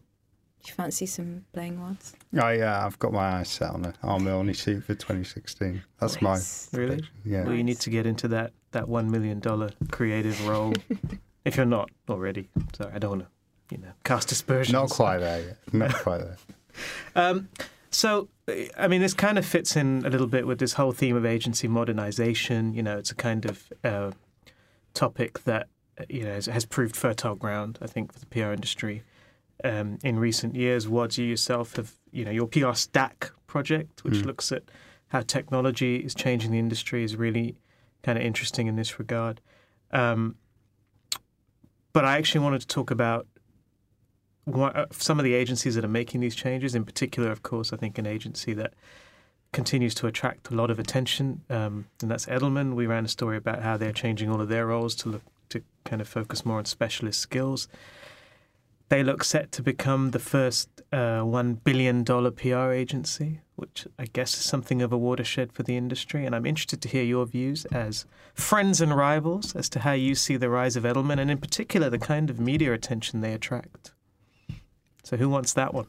[0.66, 2.12] Do you fancy some playing ones?
[2.42, 3.94] Oh yeah, I've got my eyes set on it.
[4.02, 5.81] Armani suit for 2016.
[6.00, 6.40] That's my
[6.72, 6.88] Really?
[6.96, 7.14] prediction.
[7.24, 7.44] Yeah.
[7.44, 10.72] Well, you need to get into that that one million dollar creative role
[11.44, 12.48] if you're not already.
[12.76, 14.72] Sorry, I don't want to, you know, cast aspersions.
[14.72, 15.59] Not quite there yet.
[15.72, 16.37] Not quite there.
[17.14, 17.48] Um,
[17.90, 18.29] so,
[18.76, 21.24] I mean, this kind of fits in a little bit with this whole theme of
[21.24, 22.74] agency modernization.
[22.74, 24.11] You know, it's a kind of uh,
[24.92, 28.52] topic that uh, you know has, has proved fertile ground, I think, for the PR
[28.52, 29.05] industry
[29.64, 30.88] um, in recent years.
[30.88, 34.62] Wadds, you yourself have, you know, your PR Stack project, which looks at
[35.09, 37.57] how technology is changing the industry, is really
[38.03, 39.40] kind of interesting in this regard.
[39.92, 40.37] Um,
[41.92, 43.27] but I actually wanted to talk about
[44.53, 46.75] uh, some of the agencies that are making these changes.
[46.75, 48.75] In particular, of course, I think an agency that
[49.53, 52.75] continues to attract a lot of attention, um, and that's Edelman.
[52.75, 55.62] We ran a story about how they're changing all of their roles to look to
[55.85, 57.69] kind of focus more on specialist skills.
[58.88, 64.05] They look set to become the first uh, one billion dollar PR agency, which I
[64.05, 66.25] guess is something of a watershed for the industry.
[66.25, 70.14] And I'm interested to hear your views as friends and rivals as to how you
[70.14, 73.92] see the rise of Edelman, and in particular the kind of media attention they attract.
[75.03, 75.87] So who wants that one?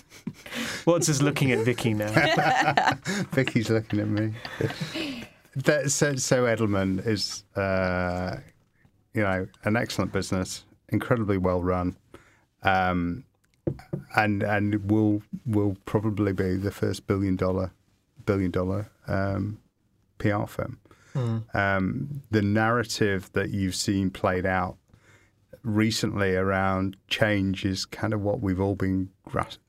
[0.84, 2.08] What's is looking at Vikki now?
[3.32, 4.32] Vikki's looking at me.
[5.56, 8.36] That, so, so Edelman is, uh,
[9.12, 11.96] you know, an excellent business, incredibly well run,
[12.64, 13.24] um,
[14.16, 17.72] and and will will probably be the first billion dollar
[18.26, 19.58] billion dollar um,
[20.18, 20.78] PR firm.
[21.54, 24.76] Um, the narrative that you've seen played out
[25.62, 29.10] recently around change is kind of what we've all been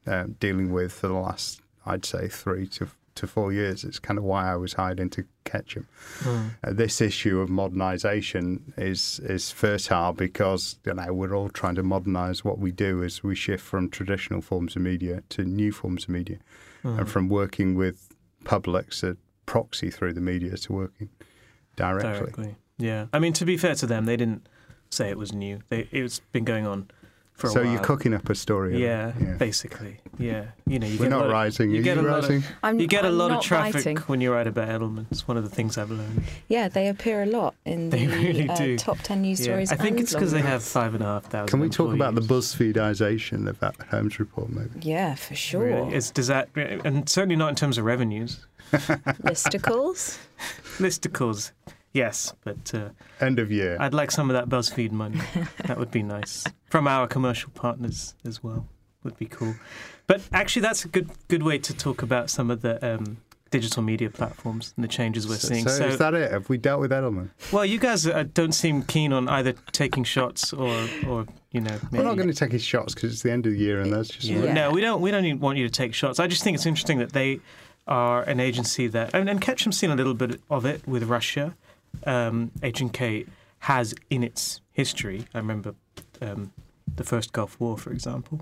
[0.08, 3.84] uh, dealing with for the last, I'd say, three to to four years.
[3.84, 5.88] It's kind of why I was hired into Ketchum.
[6.26, 11.84] Uh, this issue of modernisation is is fertile because you know we're all trying to
[11.84, 16.04] modernise what we do as we shift from traditional forms of media to new forms
[16.04, 16.38] of media,
[16.84, 18.10] and from working with
[18.44, 21.10] publics at proxy through the media to working
[21.76, 22.12] directly.
[22.12, 22.56] Directly.
[22.78, 23.08] Yeah.
[23.14, 24.48] I mean, to be fair to them, they didn't
[24.90, 25.60] say it was new.
[25.70, 26.90] They, it's been going on
[27.36, 27.72] for a So while.
[27.74, 28.82] you're cooking up a story.
[28.82, 29.34] Yeah, yeah.
[29.34, 30.00] basically.
[30.18, 30.46] Yeah.
[30.66, 31.72] You know, you We're get not lot of- rising.
[31.72, 32.38] You Are get you a lot rising?
[32.38, 33.98] of I'm, you get a I'm lot of traffic biting.
[34.08, 35.06] when you write about Edelman.
[35.12, 36.24] It's one of the things I've learned.
[36.48, 38.78] Yeah, they appear a lot in They the really uh, do.
[38.78, 39.46] top 10 news Yeah.
[39.48, 39.72] stories.
[39.74, 41.48] I think it's because they have five and a half thousand.
[41.50, 42.56] Can we talk about the employees.
[42.56, 44.80] BuzzFeedization of that Holmes report, maybe?
[44.82, 45.66] Yeah, for sure.
[45.66, 45.94] Really?
[45.96, 48.46] Is, does that, and certainly not in terms of revenues.
[48.72, 50.18] Listicles.
[50.80, 51.52] Listicles,
[51.96, 53.78] yes, but uh, End of year.
[53.80, 55.22] I'd like some of that BuzzFeed money.
[55.66, 58.68] that would be nice from our commercial partners as well.
[59.04, 59.56] Would be cool.
[60.08, 63.18] But actually, that's a good good way to talk about some of the um,
[63.52, 65.68] digital media platforms and the changes we're so, seeing.
[65.68, 66.32] so is that it?
[66.32, 67.30] Have we dealt with Edelman?
[67.52, 71.78] well, you guys uh, don't seem keen on either taking shots or, or you know.
[71.92, 73.94] We're not going to take his shots because it's the end of the year and
[73.94, 74.26] that's just.
[74.26, 74.44] Yeah.
[74.46, 74.54] Yeah.
[74.54, 75.02] No, we don't.
[75.02, 76.20] We don't even want you to take shots.
[76.20, 77.40] I just think it's interesting that they
[77.88, 81.56] are an agency that, and, and Ketchum's seen a little bit of it with Russia.
[82.06, 83.26] Um, H&K
[83.60, 85.26] has in its history.
[85.34, 85.76] I remember
[86.22, 86.52] um,
[86.96, 88.42] the first Gulf War, for example.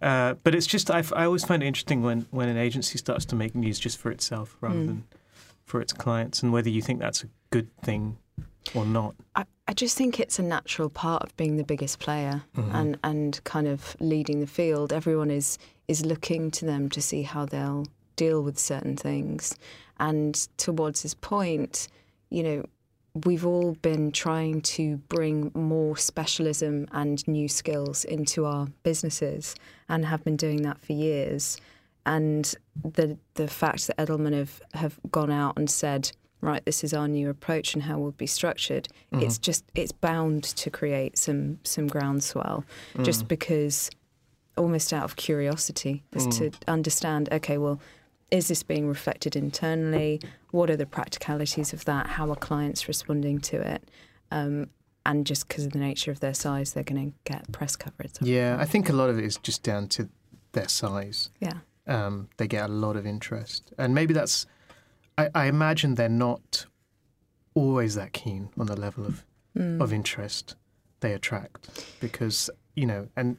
[0.00, 3.24] Uh, but it's just I, I always find it interesting when, when an agency starts
[3.26, 4.86] to make news just for itself rather Mm.
[4.86, 5.04] than
[5.64, 8.16] for its clients, and whether you think that's a good thing
[8.74, 9.14] or not.
[9.36, 12.74] I, I just think it's a natural part of being the biggest player Mm-hmm.
[12.74, 14.92] and, and kind of leading the field.
[14.92, 17.86] Everyone is is looking to them to see how they'll
[18.16, 19.56] deal with certain things.
[19.98, 21.88] And towards his point,
[22.30, 22.64] you know,
[23.24, 29.54] we've all been trying to bring more specialism and new skills into our businesses
[29.88, 31.58] and have been doing that for years.
[32.06, 36.94] And the the fact that Edelman have, have gone out and said, right, this is
[36.94, 39.24] our new approach and how we'll be structured, mm-hmm.
[39.24, 43.04] it's just it's bound to create some some groundswell mm.
[43.04, 43.90] just because
[44.56, 46.38] almost out of curiosity as mm.
[46.38, 47.80] to understand, okay, well,
[48.30, 50.20] is this being reflected internally?
[50.50, 52.06] What are the practicalities of that?
[52.06, 53.90] How are clients responding to it?
[54.30, 54.70] Um,
[55.06, 58.12] and just because of the nature of their size, they're going to get press coverage.
[58.20, 60.08] Yeah, I think a lot of it is just down to
[60.52, 61.30] their size.
[61.40, 61.54] Yeah.
[61.86, 64.46] Um, they get a lot of interest, and maybe that's.
[65.16, 66.66] I, I imagine they're not
[67.54, 69.24] always that keen on the level of
[69.58, 69.82] Mm.
[69.82, 70.54] of interest
[71.00, 73.36] they attract, because you know, and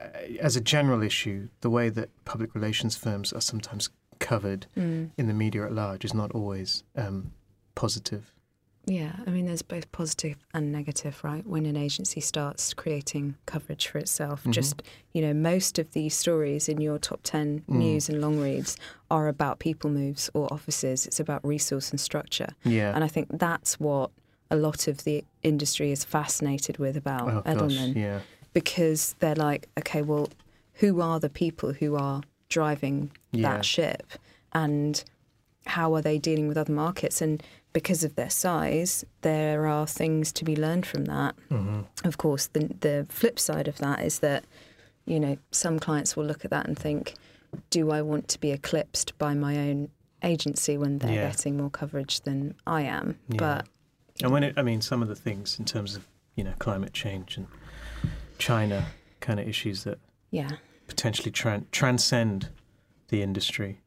[0.00, 0.06] uh,
[0.40, 5.10] as a general issue, the way that public relations firms are sometimes covered Mm.
[5.18, 7.32] in the media at large is not always um,
[7.74, 8.30] positive.
[8.86, 11.46] Yeah, I mean, there's both positive and negative, right?
[11.46, 14.50] When an agency starts creating coverage for itself, Mhm.
[14.52, 14.82] just,
[15.14, 17.76] you know, most of these stories in your top 10 Mm.
[17.76, 18.76] news and long reads
[19.10, 21.06] are about people moves or offices.
[21.06, 22.48] It's about resource and structure.
[22.62, 22.94] Yeah.
[22.94, 24.10] And I think that's what
[24.50, 27.56] a lot of the industry is fascinated with about oh gosh.
[27.72, 28.20] Edelman Yeah.
[28.52, 30.28] because they're like, okay, well,
[30.74, 32.20] who are the people who are
[32.58, 33.42] driving Yeah.
[33.56, 34.06] that ship
[34.52, 35.02] and
[35.66, 37.20] how are they dealing with other markets?
[37.22, 41.34] And because of their size, there are things to be learned from that.
[41.48, 44.44] hmm Of course, the, the flip side of that is that,
[45.06, 47.14] you know, some clients will look at that and think,
[47.70, 49.88] do I want to be eclipsed by my own
[50.22, 51.30] agency when they're Yeah.
[51.30, 53.18] getting more coverage than I am?
[53.28, 53.38] Yeah.
[53.38, 53.66] But
[54.22, 56.02] And when it, I mean, some of the things in terms of
[56.36, 57.46] you know climate change and
[58.38, 58.86] China
[59.20, 59.98] kind of issues that
[60.30, 60.50] yeah,
[60.94, 62.48] potentially tran- transcend
[63.08, 63.80] the industry.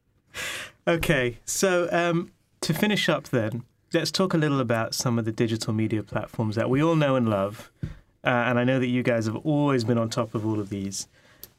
[0.86, 5.32] Okay, so um, to finish up, then let's talk a little about some of the
[5.32, 7.70] digital media platforms that we all know and love,
[8.24, 10.68] uh, and I know that you guys have always been on top of all of
[10.68, 11.08] these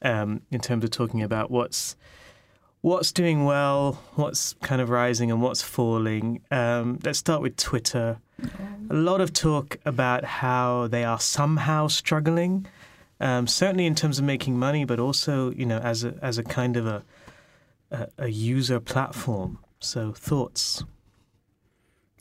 [0.02, 1.96] um, in terms of talking about what's
[2.82, 6.40] what's doing well, what's kind of rising, and what's falling.
[6.50, 8.18] Um, let's start with Twitter.
[8.88, 12.66] A lot of talk about how they are somehow struggling,
[13.20, 16.42] um, certainly in terms of making money, but also you know as a as a
[16.44, 17.02] kind of a
[17.90, 19.58] a, a user platform.
[19.80, 20.84] So thoughts?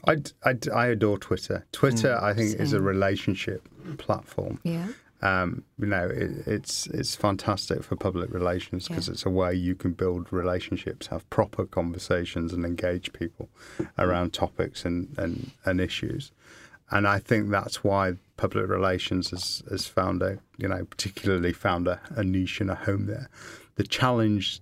[0.07, 1.65] I, I, I adore Twitter.
[1.73, 2.23] Twitter, Mm.
[2.23, 4.59] I think, is a relationship platform.
[4.63, 4.87] yeah,
[5.21, 9.13] Um, you know, it, it's it's fantastic for public relations because Yeah.
[9.13, 13.49] it's a way you can build relationships, have proper conversations, and engage people
[13.97, 16.31] around topics and, and, and issues.
[16.91, 21.87] And I think that's why public relations has, has found a, you know, particularly found
[21.87, 23.29] a, a niche and a home there.
[23.75, 24.61] The challenge,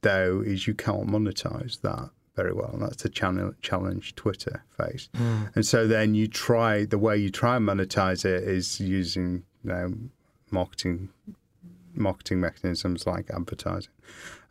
[0.00, 2.70] though, is you can't monetize that very well.
[2.72, 5.10] And that's the channel, challenge Twitter face.
[5.14, 5.42] Hmm.
[5.54, 9.70] And so then you try, the way you try and monetize it is using, you
[9.72, 9.92] know,
[10.50, 11.10] marketing
[11.94, 13.92] marketing mechanisms like advertising.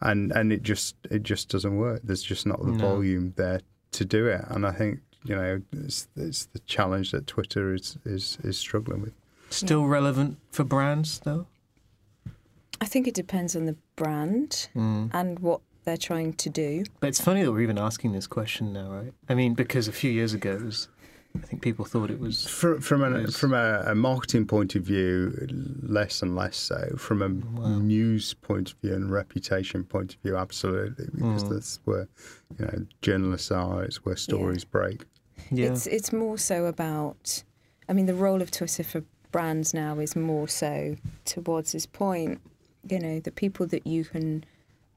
[0.02, 2.02] And and it just it just doesn't work.
[2.04, 2.78] There's just not the No.
[2.78, 3.62] volume there
[3.94, 4.42] to do it.
[4.50, 9.02] And I think, you know, it's, it's the challenge that Twitter is, is, is struggling
[9.02, 9.14] with.
[9.50, 11.48] Still relevant for brands though.
[12.80, 15.10] I think it depends on the brand Mm.
[15.14, 16.84] and what they're trying to do.
[17.00, 19.14] But it's funny that we're even asking this question now, right?
[19.30, 20.90] I mean, because a few years ago, it was,
[21.36, 22.46] I think people thought it was.
[22.46, 23.38] From, from, an, Yes.
[23.38, 25.48] from a, a marketing point of view,
[25.82, 26.94] less and less so.
[26.98, 27.80] From a Wow.
[27.80, 31.50] news point of view and reputation point of view, absolutely, because Mm.
[31.50, 32.08] that's where
[32.60, 33.84] you know journalists are.
[33.86, 35.06] It's where stories break.
[35.52, 35.68] Yeah.
[35.72, 37.44] It's it's more so about.
[37.90, 42.42] I mean, the role of Twitter for brands now is more so towards this point.
[42.90, 44.44] You know, the people that you can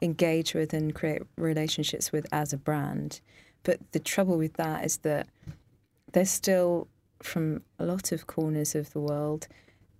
[0.03, 3.21] engage with and create relationships with as a brand.
[3.63, 5.29] But the trouble with that is that
[6.13, 6.89] there's still,
[7.23, 9.47] from a lot of corners of the world,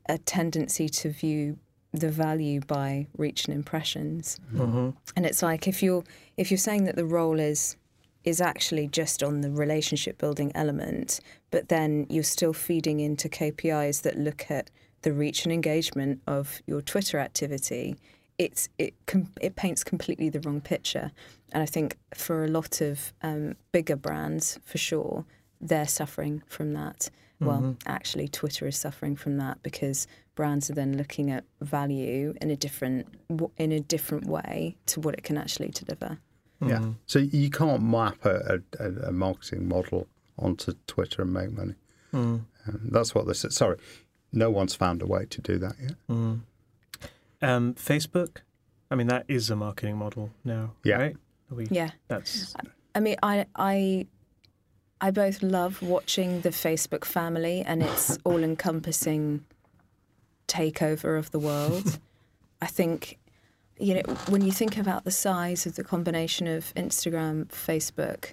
[0.09, 1.59] a tendency to view
[1.93, 4.39] the value by reach and impressions.
[4.51, 6.05] hmm And it's like if you're
[6.37, 7.77] if you're saying that the role is
[8.25, 14.03] is actually just on the relationship building element, but then you're still feeding into KPIs
[14.03, 14.71] that look at
[15.03, 17.97] the reach and engagement of your Twitter activity,
[18.39, 21.13] it's it com- it paints completely the wrong picture.
[21.53, 25.25] And I think for a lot of um, bigger brands, for sure,
[25.61, 27.11] they're suffering from that.
[27.43, 32.51] Well, actually, Twitter is suffering from that because brands are then looking at value in
[32.51, 36.19] a different w- in a different way to what it can actually deliver.
[36.61, 36.91] Yeah.
[37.07, 40.07] So you can't map a, a, a marketing model
[40.39, 41.75] onto Twitter and make money.
[42.13, 42.43] Mm.
[42.67, 43.55] Um, that's what this is.
[43.55, 43.79] Sorry,
[44.33, 45.95] no one's found a way to do that yet.
[46.09, 46.41] Mm.
[47.43, 48.39] Um, Facebook,
[48.91, 50.97] I mean, that is a marketing model now, Yeah.
[50.97, 51.17] right?
[51.51, 51.91] Are we, Yeah.
[52.09, 52.55] That's
[52.95, 54.07] I mean, I I
[55.01, 59.45] I both love watching the Facebook family and its all-encompassing
[60.47, 61.99] takeover of the world.
[62.61, 63.17] I think
[63.81, 68.33] you know when you think about the size of the combination of Instagram, Facebook,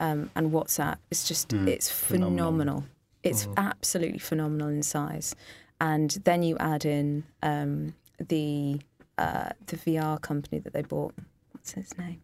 [0.00, 2.46] um, and WhatsApp, it's just it's phenomenal.
[2.46, 2.84] phenomenal.
[3.22, 5.34] It's absolutely phenomenal in size,
[5.80, 8.80] and then you add in um, the
[9.16, 11.14] uh, the VR company that they bought.
[11.52, 12.22] What's his name?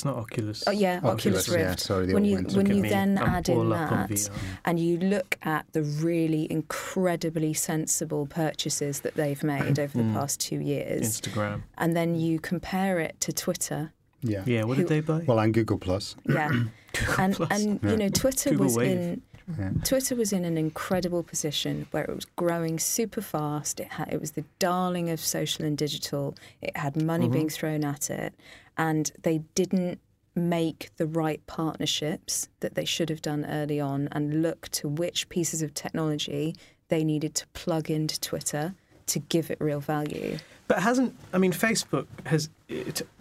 [0.00, 0.14] Damn it.
[0.14, 0.64] that, it's not Oculus.
[0.66, 1.80] Oh yeah, Oculus, Oculus, yeah, Rift.
[1.80, 2.56] sorry, the when old you ones.
[2.56, 4.30] when you me, then I'm add in all up on that,
[4.64, 10.14] and you look at the really incredibly sensible purchases that they've made over the Mm.
[10.14, 11.62] past two years, Instagram.
[11.78, 13.92] and then you compare it to Twitter,
[14.24, 14.42] Yeah.
[14.46, 15.24] Yeah, what Who- did they buy?
[15.26, 16.14] Well, and Google Plus.
[16.28, 16.48] yeah,
[17.18, 17.48] and Plus.
[17.50, 17.90] and Yeah.
[17.90, 18.90] you know Twitter Google was Wave.
[18.98, 19.22] in
[19.58, 19.70] Yeah.
[19.82, 23.80] Twitter was in an incredible position where it was growing super fast.
[23.80, 26.36] It had, it was the darling of social and digital.
[26.60, 28.32] It had money being thrown at it,
[28.76, 30.00] and they didn't
[30.34, 35.28] make the right partnerships that they should have done early on and look to which
[35.28, 36.56] pieces of technology
[36.88, 38.74] they needed to plug into Twitter
[39.06, 40.38] to give it real value.
[40.68, 42.48] But hasn't I mean Facebook has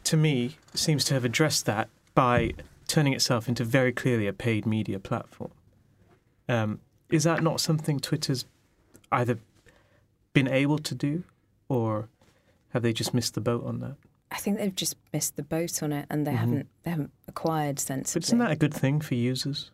[0.04, 2.54] to me seems to have addressed that by
[2.88, 5.52] turning itself into very clearly a paid media platform.
[6.50, 6.80] Um,
[7.10, 8.46] is that not something Twitter's
[9.12, 9.38] either
[10.34, 11.24] been able to do,
[11.70, 12.10] or
[12.70, 13.96] have they just missed the boat on that?
[14.32, 16.40] I think they've just missed the boat on it, and they mm-hmm.
[16.40, 18.14] haven't they haven't acquired sense.
[18.14, 18.28] But sensibly.
[18.28, 19.72] isn't that a good thing for users?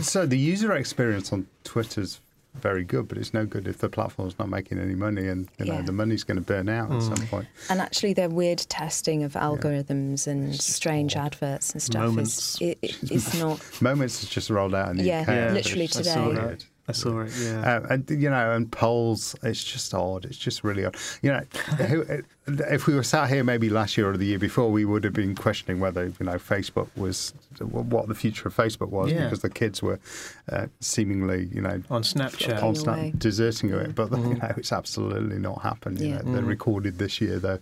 [0.00, 2.20] So the user experience on Twitter's
[2.54, 5.66] very good, but it's no good if the platform's not making any money, and you
[5.66, 5.82] know Yeah.
[5.82, 7.28] the money's going to burn out at some mm.
[7.28, 7.48] point.
[7.70, 11.26] And actually, their weird testing of algorithms and strange odd.
[11.26, 12.56] adverts and stuff Moments.
[12.56, 13.60] is it, it, it's not.
[13.80, 15.28] Moments has just rolled out in the Yeah, UK.
[15.28, 16.56] Yeah, literally I today.
[16.90, 17.28] Saw Weird.
[17.28, 17.34] that.
[17.36, 17.44] I saw it.
[17.44, 17.76] Yeah.
[17.76, 20.24] Uh, and you know, and polls, it's just odd.
[20.24, 20.96] It's just really odd.
[21.22, 21.42] You know,
[22.48, 25.12] if we were sat here maybe last year or the year before, we would have
[25.12, 29.24] been questioning whether you know Facebook was what the future of Facebook was Yeah.
[29.24, 30.00] because the kids were
[30.50, 32.54] uh, seemingly you know on Snapchat.
[32.54, 33.94] On- constant deserting of it.
[33.94, 36.00] But you know, it's absolutely not happened.
[36.00, 36.22] You Yeah.
[36.22, 36.46] know, they Mm.
[36.48, 37.60] recorded this year their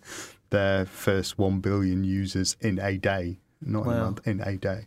[0.48, 4.86] their first one billion users in a day, not in a month, in a day.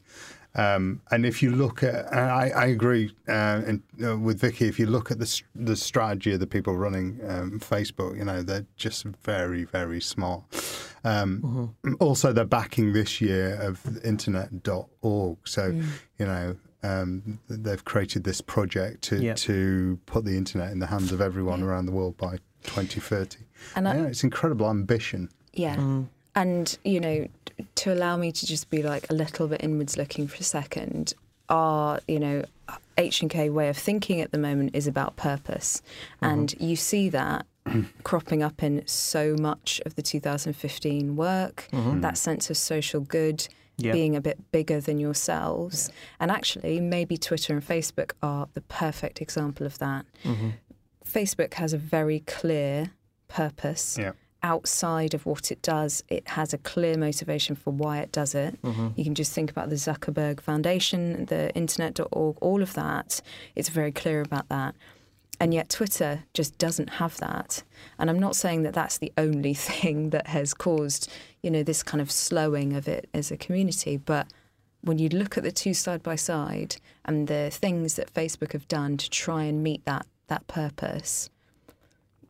[0.56, 4.68] Um, and if you look at, and I, I agree uh, in, uh, with Vikki.
[4.68, 8.44] If you look at the the strategy of the people running um, Facebook, you know
[8.44, 10.44] they're just very very smart.
[11.04, 15.68] Um, Also, they're backing this year of Internet.org, so
[16.20, 19.34] you know um, they've created this project to Yeah.
[19.36, 21.66] to put the internet in the hands of everyone Yeah.
[21.68, 23.40] around the world by 2030.
[23.76, 25.30] And I, yeah, it's incredible ambition.
[25.54, 26.08] yeah, Mm.
[26.36, 27.28] And you know,
[27.76, 31.14] to allow me to just be like a little bit inwards looking for a second,
[31.50, 32.44] our you know
[32.98, 35.82] H and K way of thinking at the moment is about purpose,
[36.22, 37.46] and you see that.
[38.04, 43.94] cropping up in so much of the 2015 work, that sense of social good, Yeah.
[43.94, 45.90] being a bit bigger than yourselves.
[46.20, 50.06] And actually, maybe Twitter and Facebook are the perfect example of that.
[50.26, 50.50] Mm-hmm.
[51.06, 52.92] Facebook has a very clear
[53.30, 53.98] purpose.
[53.98, 54.12] Yeah.
[54.44, 58.62] Outside of what it does, it has a clear motivation for why it does it.
[58.62, 58.90] Mm-hmm.
[58.96, 63.22] You can just think about the Zuckerberg Foundation, the internet.org, all of that.
[63.56, 64.76] It's very clear about that.
[65.40, 67.64] And yet Twitter just doesn't have that.
[67.98, 71.84] And I'm not saying that that's the only thing that has caused, you know, this
[71.84, 74.28] kind of slowing of it as a community, but
[74.84, 76.76] when you look at the two side by side
[77.06, 81.30] and the things that Facebook have done to try and meet that that purpose,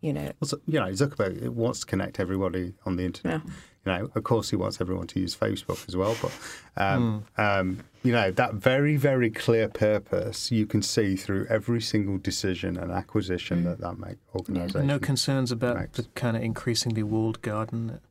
[0.04, 3.41] you know, Well, you know, Zuckerberg wants to connect everybody on the internet.
[3.86, 6.16] You know, of course, he wants everyone to use Facebook as well.
[6.22, 6.32] But
[6.78, 12.18] um, um, you know, that very, very clear purpose you can see through every single
[12.18, 14.88] decision and acquisition that that make organisation.
[14.88, 15.97] No concerns about makes.
[15.97, 18.01] the kind of increasingly walled garden that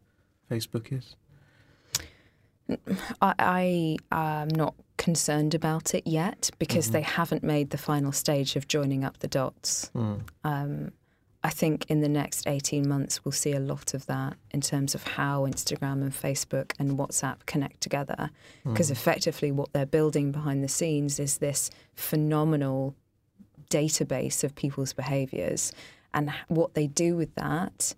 [0.50, 1.16] Facebook is.
[3.20, 6.92] I, I am not concerned about it yet because Mm-hmm.
[6.92, 9.90] they haven't made the final stage of joining up the dots.
[9.94, 10.20] Mm.
[10.44, 10.92] Um,
[11.44, 14.94] I think in the next 18 months, we'll see a lot of that in terms
[14.94, 18.30] of how Instagram and Facebook and WhatsApp connect together.
[18.64, 18.92] Because Mm.
[18.92, 22.94] effectively, what they're building behind the scenes is this phenomenal
[23.70, 25.72] database of people's behaviors.
[26.14, 27.94] And what they do with that,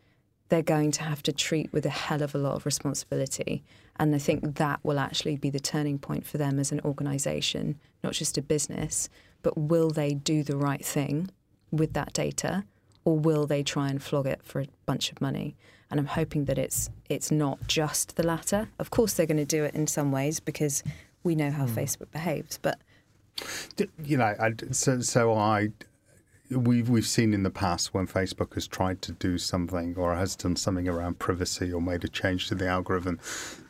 [0.49, 3.63] they're going to have to treat with a hell of a lot of responsibility.
[3.97, 7.79] And I think that will actually be the turning point for them as an organization,
[8.03, 9.09] not just a business,
[9.43, 11.31] but will they do the right thing
[11.71, 12.65] with that data
[13.05, 15.57] or will they try and flog it for a bunch of money?
[15.91, 18.69] And I'm hoping that it's it's not just the latter.
[18.79, 20.83] Of course they're going to do it in some ways because
[21.23, 22.79] we know how Facebook behaves, but
[24.03, 25.71] you know, I, so so I,
[26.51, 30.37] we've we've seen in the past when Facebook has tried to do something or has
[30.37, 33.19] done something around privacy or made a change to the algorithm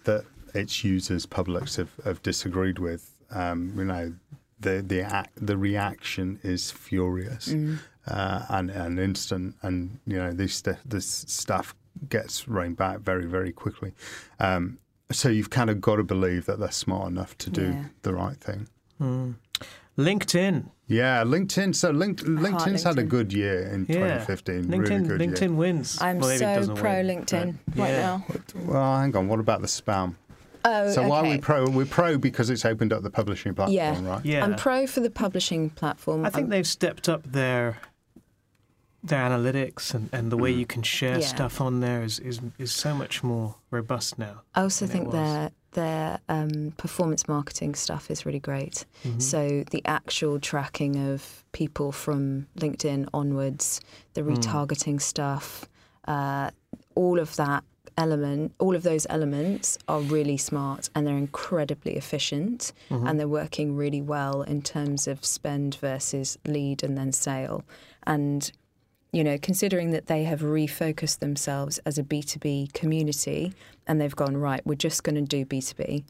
[0.04, 0.24] that
[0.54, 3.10] its users, publics have, have disagreed with.
[3.30, 4.14] Um, you know,
[4.60, 7.54] the the act, the reaction is furious
[8.08, 11.74] uh, and and instant, and you know this this stuff
[12.08, 13.92] gets reined back very very quickly.
[14.40, 14.78] Um,
[15.12, 17.84] so you've kind of got to believe that they're smart enough to do Yeah.
[18.02, 18.68] the right thing.
[19.98, 20.68] LinkedIn.
[20.86, 21.74] Yeah, LinkedIn.
[21.74, 24.24] So Link, LinkedIn's had a good year in Yeah.
[24.24, 24.64] 2015.
[24.64, 25.08] LinkedIn.
[25.08, 25.52] really good LinkedIn year.
[25.52, 25.98] wins.
[26.00, 28.00] I'm Well, so pro win, LinkedIn but right yeah.
[28.00, 28.26] now.
[28.64, 29.28] Well, hang on.
[29.28, 30.14] What about the spam?
[30.64, 31.68] Oh, So why are we pro?
[31.68, 34.08] We're pro because it's opened up the publishing platform, Yeah.
[34.08, 34.24] right?
[34.24, 34.44] Yeah.
[34.44, 36.24] I'm pro for the publishing platform.
[36.24, 37.76] I think I'm- they've stepped up their
[39.04, 40.58] their analytics and, and the way Mm.
[40.60, 41.26] you can share Yeah.
[41.26, 44.34] stuff on there is, is is so much more robust now.
[44.54, 48.84] I also think their their um, performance marketing stuff is really great.
[49.04, 49.20] Mhm.
[49.20, 53.80] So the actual tracking of people from LinkedIn onwards,
[54.14, 54.30] the Hmm.
[54.34, 55.68] retargeting stuff,
[56.06, 56.50] uh,
[56.94, 57.64] all of that
[57.98, 63.06] element, all of those elements are really smart and they're incredibly efficient Mm-hmm.
[63.06, 67.62] and they're working really well in terms of spend versus lead and then sale.
[68.06, 68.50] And
[69.14, 73.52] you know, considering that they have refocused themselves as a B2B community
[73.86, 76.04] and they've gone, right, we're just going to do B2B.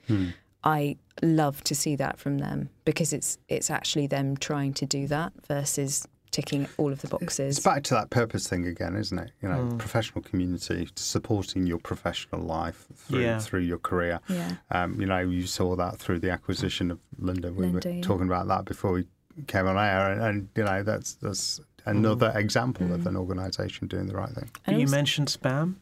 [0.64, 5.06] I love to see that from them because it's it's actually them trying to do
[5.08, 7.58] that versus ticking all of the boxes.
[7.58, 9.30] It's back to that purpose thing again, isn't it?
[9.42, 9.78] You know, Mm.
[9.78, 13.38] professional community supporting your professional life through Yeah.
[13.38, 14.20] through your career.
[14.28, 14.56] yeah.
[14.70, 17.54] Um, you know, you saw that through the acquisition of Lynda.
[17.54, 18.00] We Lynda, were yeah.
[18.02, 19.06] talking about that before we
[19.46, 24.06] came on air, and, and you know, that's that's another example of an organisation doing
[24.06, 24.50] the right thing.
[24.52, 25.74] But And you also- mentioned spam.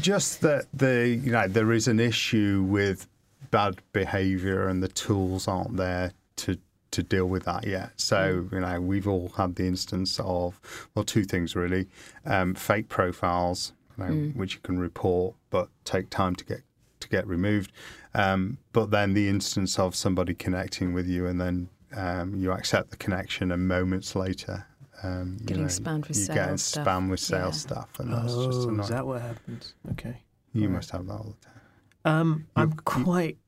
[0.00, 3.08] Just that the you know there is an issue with
[3.50, 6.58] bad behaviour and the tools aren't there to
[6.92, 7.90] to deal with that yet.
[7.96, 10.60] So you know we've all had the instance of
[10.94, 11.88] well two things really,
[12.24, 16.60] um, fake profiles you know, which you can report but take time to get
[17.00, 17.72] to get removed.
[18.14, 22.90] Um, but then the instance of somebody connecting with you and then um, you accept
[22.90, 24.66] the connection and moments later.
[25.02, 26.86] Um, you Getting know, spammed with you sales getting stuff.
[26.86, 27.60] spam with sales Yeah.
[27.74, 28.80] stuff, and that's just oh, annoying.
[28.80, 29.74] is that what happens?
[29.92, 30.22] Okay.
[30.52, 30.70] You Right.
[30.74, 31.60] must have that all the time.
[32.04, 33.38] Um, I'm you- quite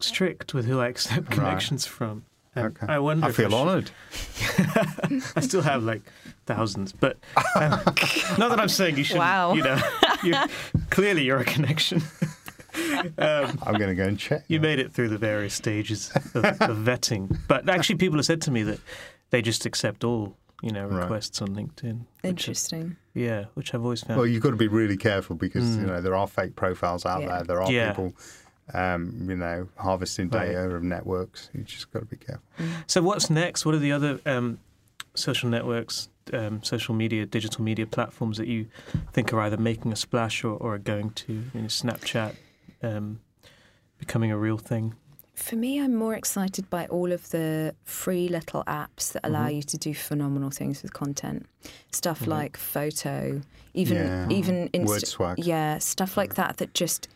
[0.00, 1.30] strict with who I accept Right.
[1.30, 2.24] connections from.
[2.56, 2.86] And Okay.
[2.92, 3.26] I wonder.
[3.26, 3.90] I feel should- honoured.
[5.36, 6.02] I still have like
[6.46, 7.18] thousands, but
[7.54, 7.70] um,
[8.38, 9.18] not that I'm saying you should.
[9.18, 9.54] Wow.
[9.54, 9.80] You know,
[10.24, 10.34] you,
[10.90, 12.02] clearly you're a connection.
[13.18, 14.44] um, I'm going to go and check.
[14.48, 14.62] you now.
[14.62, 18.50] made it through the various stages of, of vetting, but actually, people have said to
[18.50, 18.80] me that
[19.30, 21.00] they just accept all you know Right.
[21.02, 22.00] requests on LinkedIn.
[22.20, 22.96] which Interesting.
[23.14, 24.18] yeah, which I've always found.
[24.18, 25.80] Well, you've got to be really careful because Mm.
[25.80, 27.28] you know there are fake profiles out Yeah.
[27.28, 27.44] there.
[27.44, 27.88] There are Yeah.
[27.92, 28.12] people,
[28.74, 30.48] um, you know, harvesting Right.
[30.48, 31.48] data of networks.
[31.54, 32.44] You just got to be careful.
[32.86, 33.64] So what's next?
[33.66, 34.58] What are the other um,
[35.14, 38.66] social networks, um, social media, digital media platforms that you
[39.12, 41.32] think are either making a splash or, or are going to?
[41.32, 42.34] You know, Snapchat
[42.82, 43.20] um,
[43.98, 44.94] becoming a real thing.
[45.40, 49.56] For me, I'm more excited by all of the free little apps that allow Mhm.
[49.56, 51.46] you to do phenomenal things with content.
[51.90, 52.26] Stuff Mhm.
[52.28, 53.40] like photo,
[53.74, 54.28] even Yeah.
[54.28, 55.38] even Word Insta- swag.
[55.38, 57.08] yeah, stuff like that that just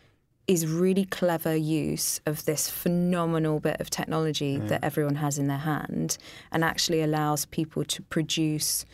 [0.47, 5.59] is really clever use of this phenomenal bit of technology that everyone has in their
[5.73, 6.17] hand
[6.51, 8.85] and actually allows people to produce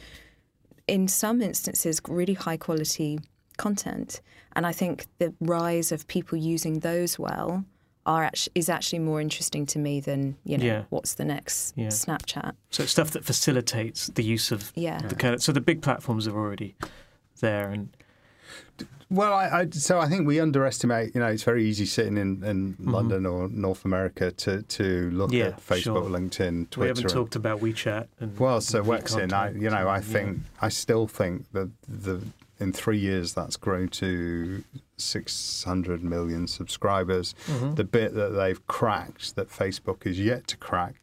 [0.88, 3.20] in some instances really high quality
[3.58, 4.22] content
[4.56, 7.64] and i think the rise of people using those well
[8.06, 10.84] are actually, is actually more interesting to me than you know Yeah.
[10.90, 11.88] what's the next Yeah.
[11.88, 15.82] snapchat So it's stuff that facilitates the use of yeah the kind so the big
[15.82, 16.76] platforms are already
[17.40, 17.90] there and
[19.10, 21.14] Well, I, I so I think we underestimate.
[21.14, 25.32] You know, it's very easy sitting in, in London or North America to to look
[25.32, 25.38] Mm-hmm.
[25.38, 26.10] Yeah, at Facebook, sure.
[26.18, 26.80] LinkedIn, Twitter.
[26.82, 29.98] we haven't and- talked about WeChat and Well, so and Weixin, I, you know, I
[29.98, 32.22] and- think I still think that the
[32.62, 34.64] in three years that's grown to
[34.98, 37.34] 600 million subscribers.
[37.48, 37.76] Mhm.
[37.76, 41.02] The bit that they've cracked that Facebook is yet to crack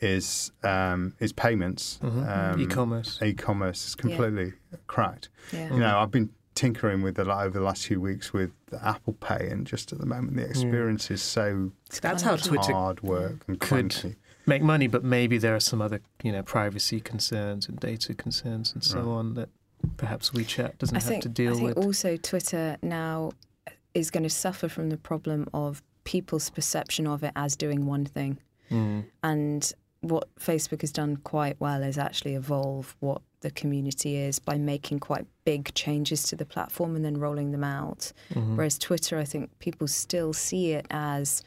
[0.00, 1.98] is um, is payments.
[2.02, 2.54] Mhm.
[2.54, 3.18] Um, e-commerce.
[3.22, 4.54] E-commerce is completely
[4.86, 5.28] cracked.
[5.52, 8.84] yeah You know, I've been tinkering with it over the last few weeks with the
[8.84, 12.36] Apple Pay, and just at the moment the experience is so That's how.
[12.36, 14.16] Twitter hard work and could clunky.
[14.46, 18.72] make money, but maybe there are some other, you know, privacy concerns and data concerns
[18.74, 19.06] and so Right.
[19.06, 19.48] on that
[19.96, 21.60] perhaps WeChat doesn't I have think, to deal with.
[21.60, 21.84] I think with.
[21.86, 23.32] also Twitter now
[23.94, 28.04] is going to suffer from the problem of people's perception of it as doing one
[28.04, 28.38] thing.
[28.70, 29.04] Mm.
[29.22, 34.56] And what Facebook has done quite well is actually evolve what the community is by
[34.58, 38.12] making quite big changes to the platform and then rolling them out.
[38.34, 38.56] Mhm.
[38.56, 41.42] Whereas Twitter, I think people still see it as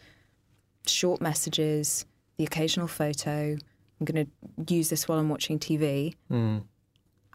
[0.85, 2.05] short messages,
[2.37, 3.55] the occasional photo,
[3.99, 6.63] I'm going to use this while I'm watching TV, Mm.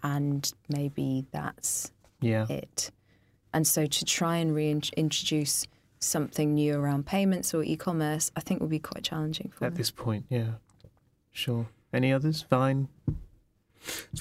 [0.03, 2.47] And maybe that's Yeah.
[2.49, 2.91] it.
[3.53, 5.67] And so to try and reintroduce
[6.01, 9.79] something new around payments or e-commerce, I think will be quite challenging for At them.
[9.79, 10.55] this point, yeah.
[11.33, 11.67] Sure.
[11.93, 12.43] Any others?
[12.51, 12.89] Vine?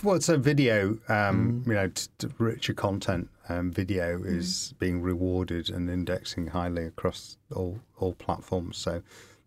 [0.03, 1.67] Well, it's a video, um, Mm.
[1.67, 3.29] you know, t- t- richer content.
[3.49, 8.77] Um, video is being rewarded and indexing highly across all all platforms.
[8.77, 9.01] So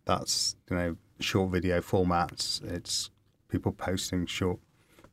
[0.05, 2.63] that's you know short video formats.
[2.65, 3.11] It's
[3.49, 4.59] people posting short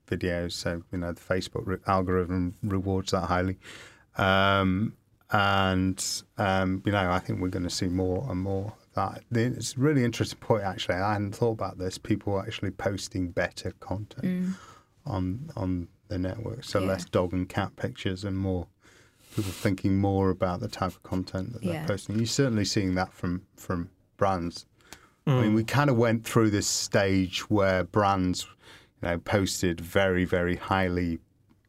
[0.07, 0.53] videos.
[0.53, 3.57] So you know the Facebook re- algorithm rewards that highly.
[4.17, 4.93] Um,
[5.31, 6.03] and
[6.37, 9.23] um, you know, I think we're going to see more and more of that.
[9.31, 10.95] It's a really interesting point, actually.
[10.95, 11.97] I hadn't thought about this.
[11.97, 14.53] People are actually posting better content Mm.
[15.05, 16.63] on on the network.
[16.63, 16.87] So Yeah.
[16.87, 18.67] less dog and cat pictures and more
[19.35, 21.85] people thinking more about the type of content that they're Yeah.
[21.85, 22.15] posting.
[22.15, 24.65] You're certainly seeing that from from brands.
[25.27, 25.41] I Mm.
[25.41, 28.47] mean, we kind of went through this stage where brands,
[29.01, 31.19] you know, posted very very highly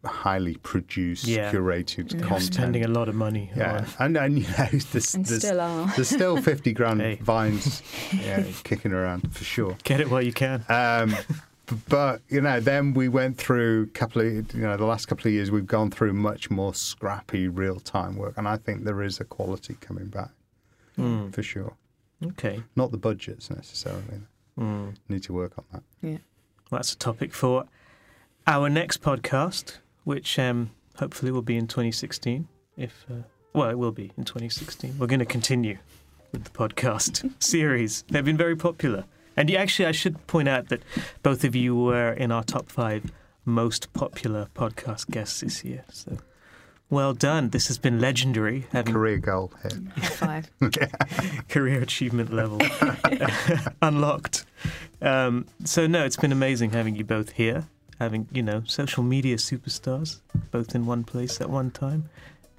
[0.05, 1.53] highly produced, Yeah.
[1.53, 2.21] curated Yeah.
[2.21, 2.55] content.
[2.55, 3.51] Spending a lot of money.
[3.57, 5.93] yeah, on- and and you know, there's, And there's, still are.
[5.97, 7.17] there's still fifty grand Hey.
[7.17, 9.77] vines yeah, kicking around for sure.
[9.85, 10.65] Get it while you can.
[10.69, 11.17] Um,
[11.89, 15.27] but you know, then we went through a couple of you know the last couple
[15.27, 19.03] of years we've gone through much more scrappy real time work, and I think there
[19.03, 20.31] is a quality coming back
[20.97, 21.33] Mm.
[21.35, 21.75] for sure.
[22.25, 22.63] Okay.
[22.75, 24.23] Not the budgets necessarily.
[24.59, 24.95] Mm.
[25.09, 25.83] Need to work on that.
[26.03, 26.19] Yeah.
[26.71, 27.65] That's a topic for
[28.47, 32.49] our next podcast, which um, hopefully will be in 2016.
[32.77, 34.99] If uh, well, it will be in 2016.
[34.99, 35.79] We're going to continue
[36.33, 38.05] with the podcast series.
[38.11, 39.05] They've been very popular,
[39.37, 40.83] and actually, I should point out that
[41.23, 43.11] both of you were in our top five
[43.45, 45.85] most popular podcast guests this year.
[45.91, 46.19] So.
[46.91, 47.51] Well done.
[47.51, 49.75] This has been legendary, having Career goal hit.
[50.13, 50.51] Five.
[51.49, 52.59] career achievement level
[53.83, 54.47] unlocked.
[55.03, 57.67] Um, so no, it's been amazing having you both here,
[57.99, 60.21] having you know social media superstars
[60.51, 62.09] both in one place at one time.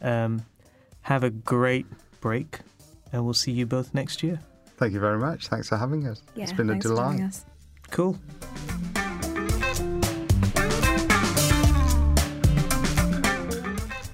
[0.02, 0.46] Um,
[1.02, 1.88] have a great
[2.22, 2.60] break,
[3.12, 4.40] and we'll see you both next year.
[4.78, 5.48] Thank you very much.
[5.48, 6.22] Thanks for having us.
[6.36, 7.22] Yeah, it's been a thanks for delight.
[7.22, 7.46] us.
[7.90, 8.16] Cool.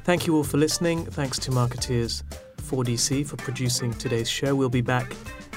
[0.06, 1.04] Thank you all for listening.
[1.04, 2.24] Thanks to Markettiers
[2.58, 4.56] 4DC for producing today's show.
[4.56, 5.12] We'll be back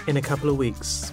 [0.06, 1.12] in a couple of weeks.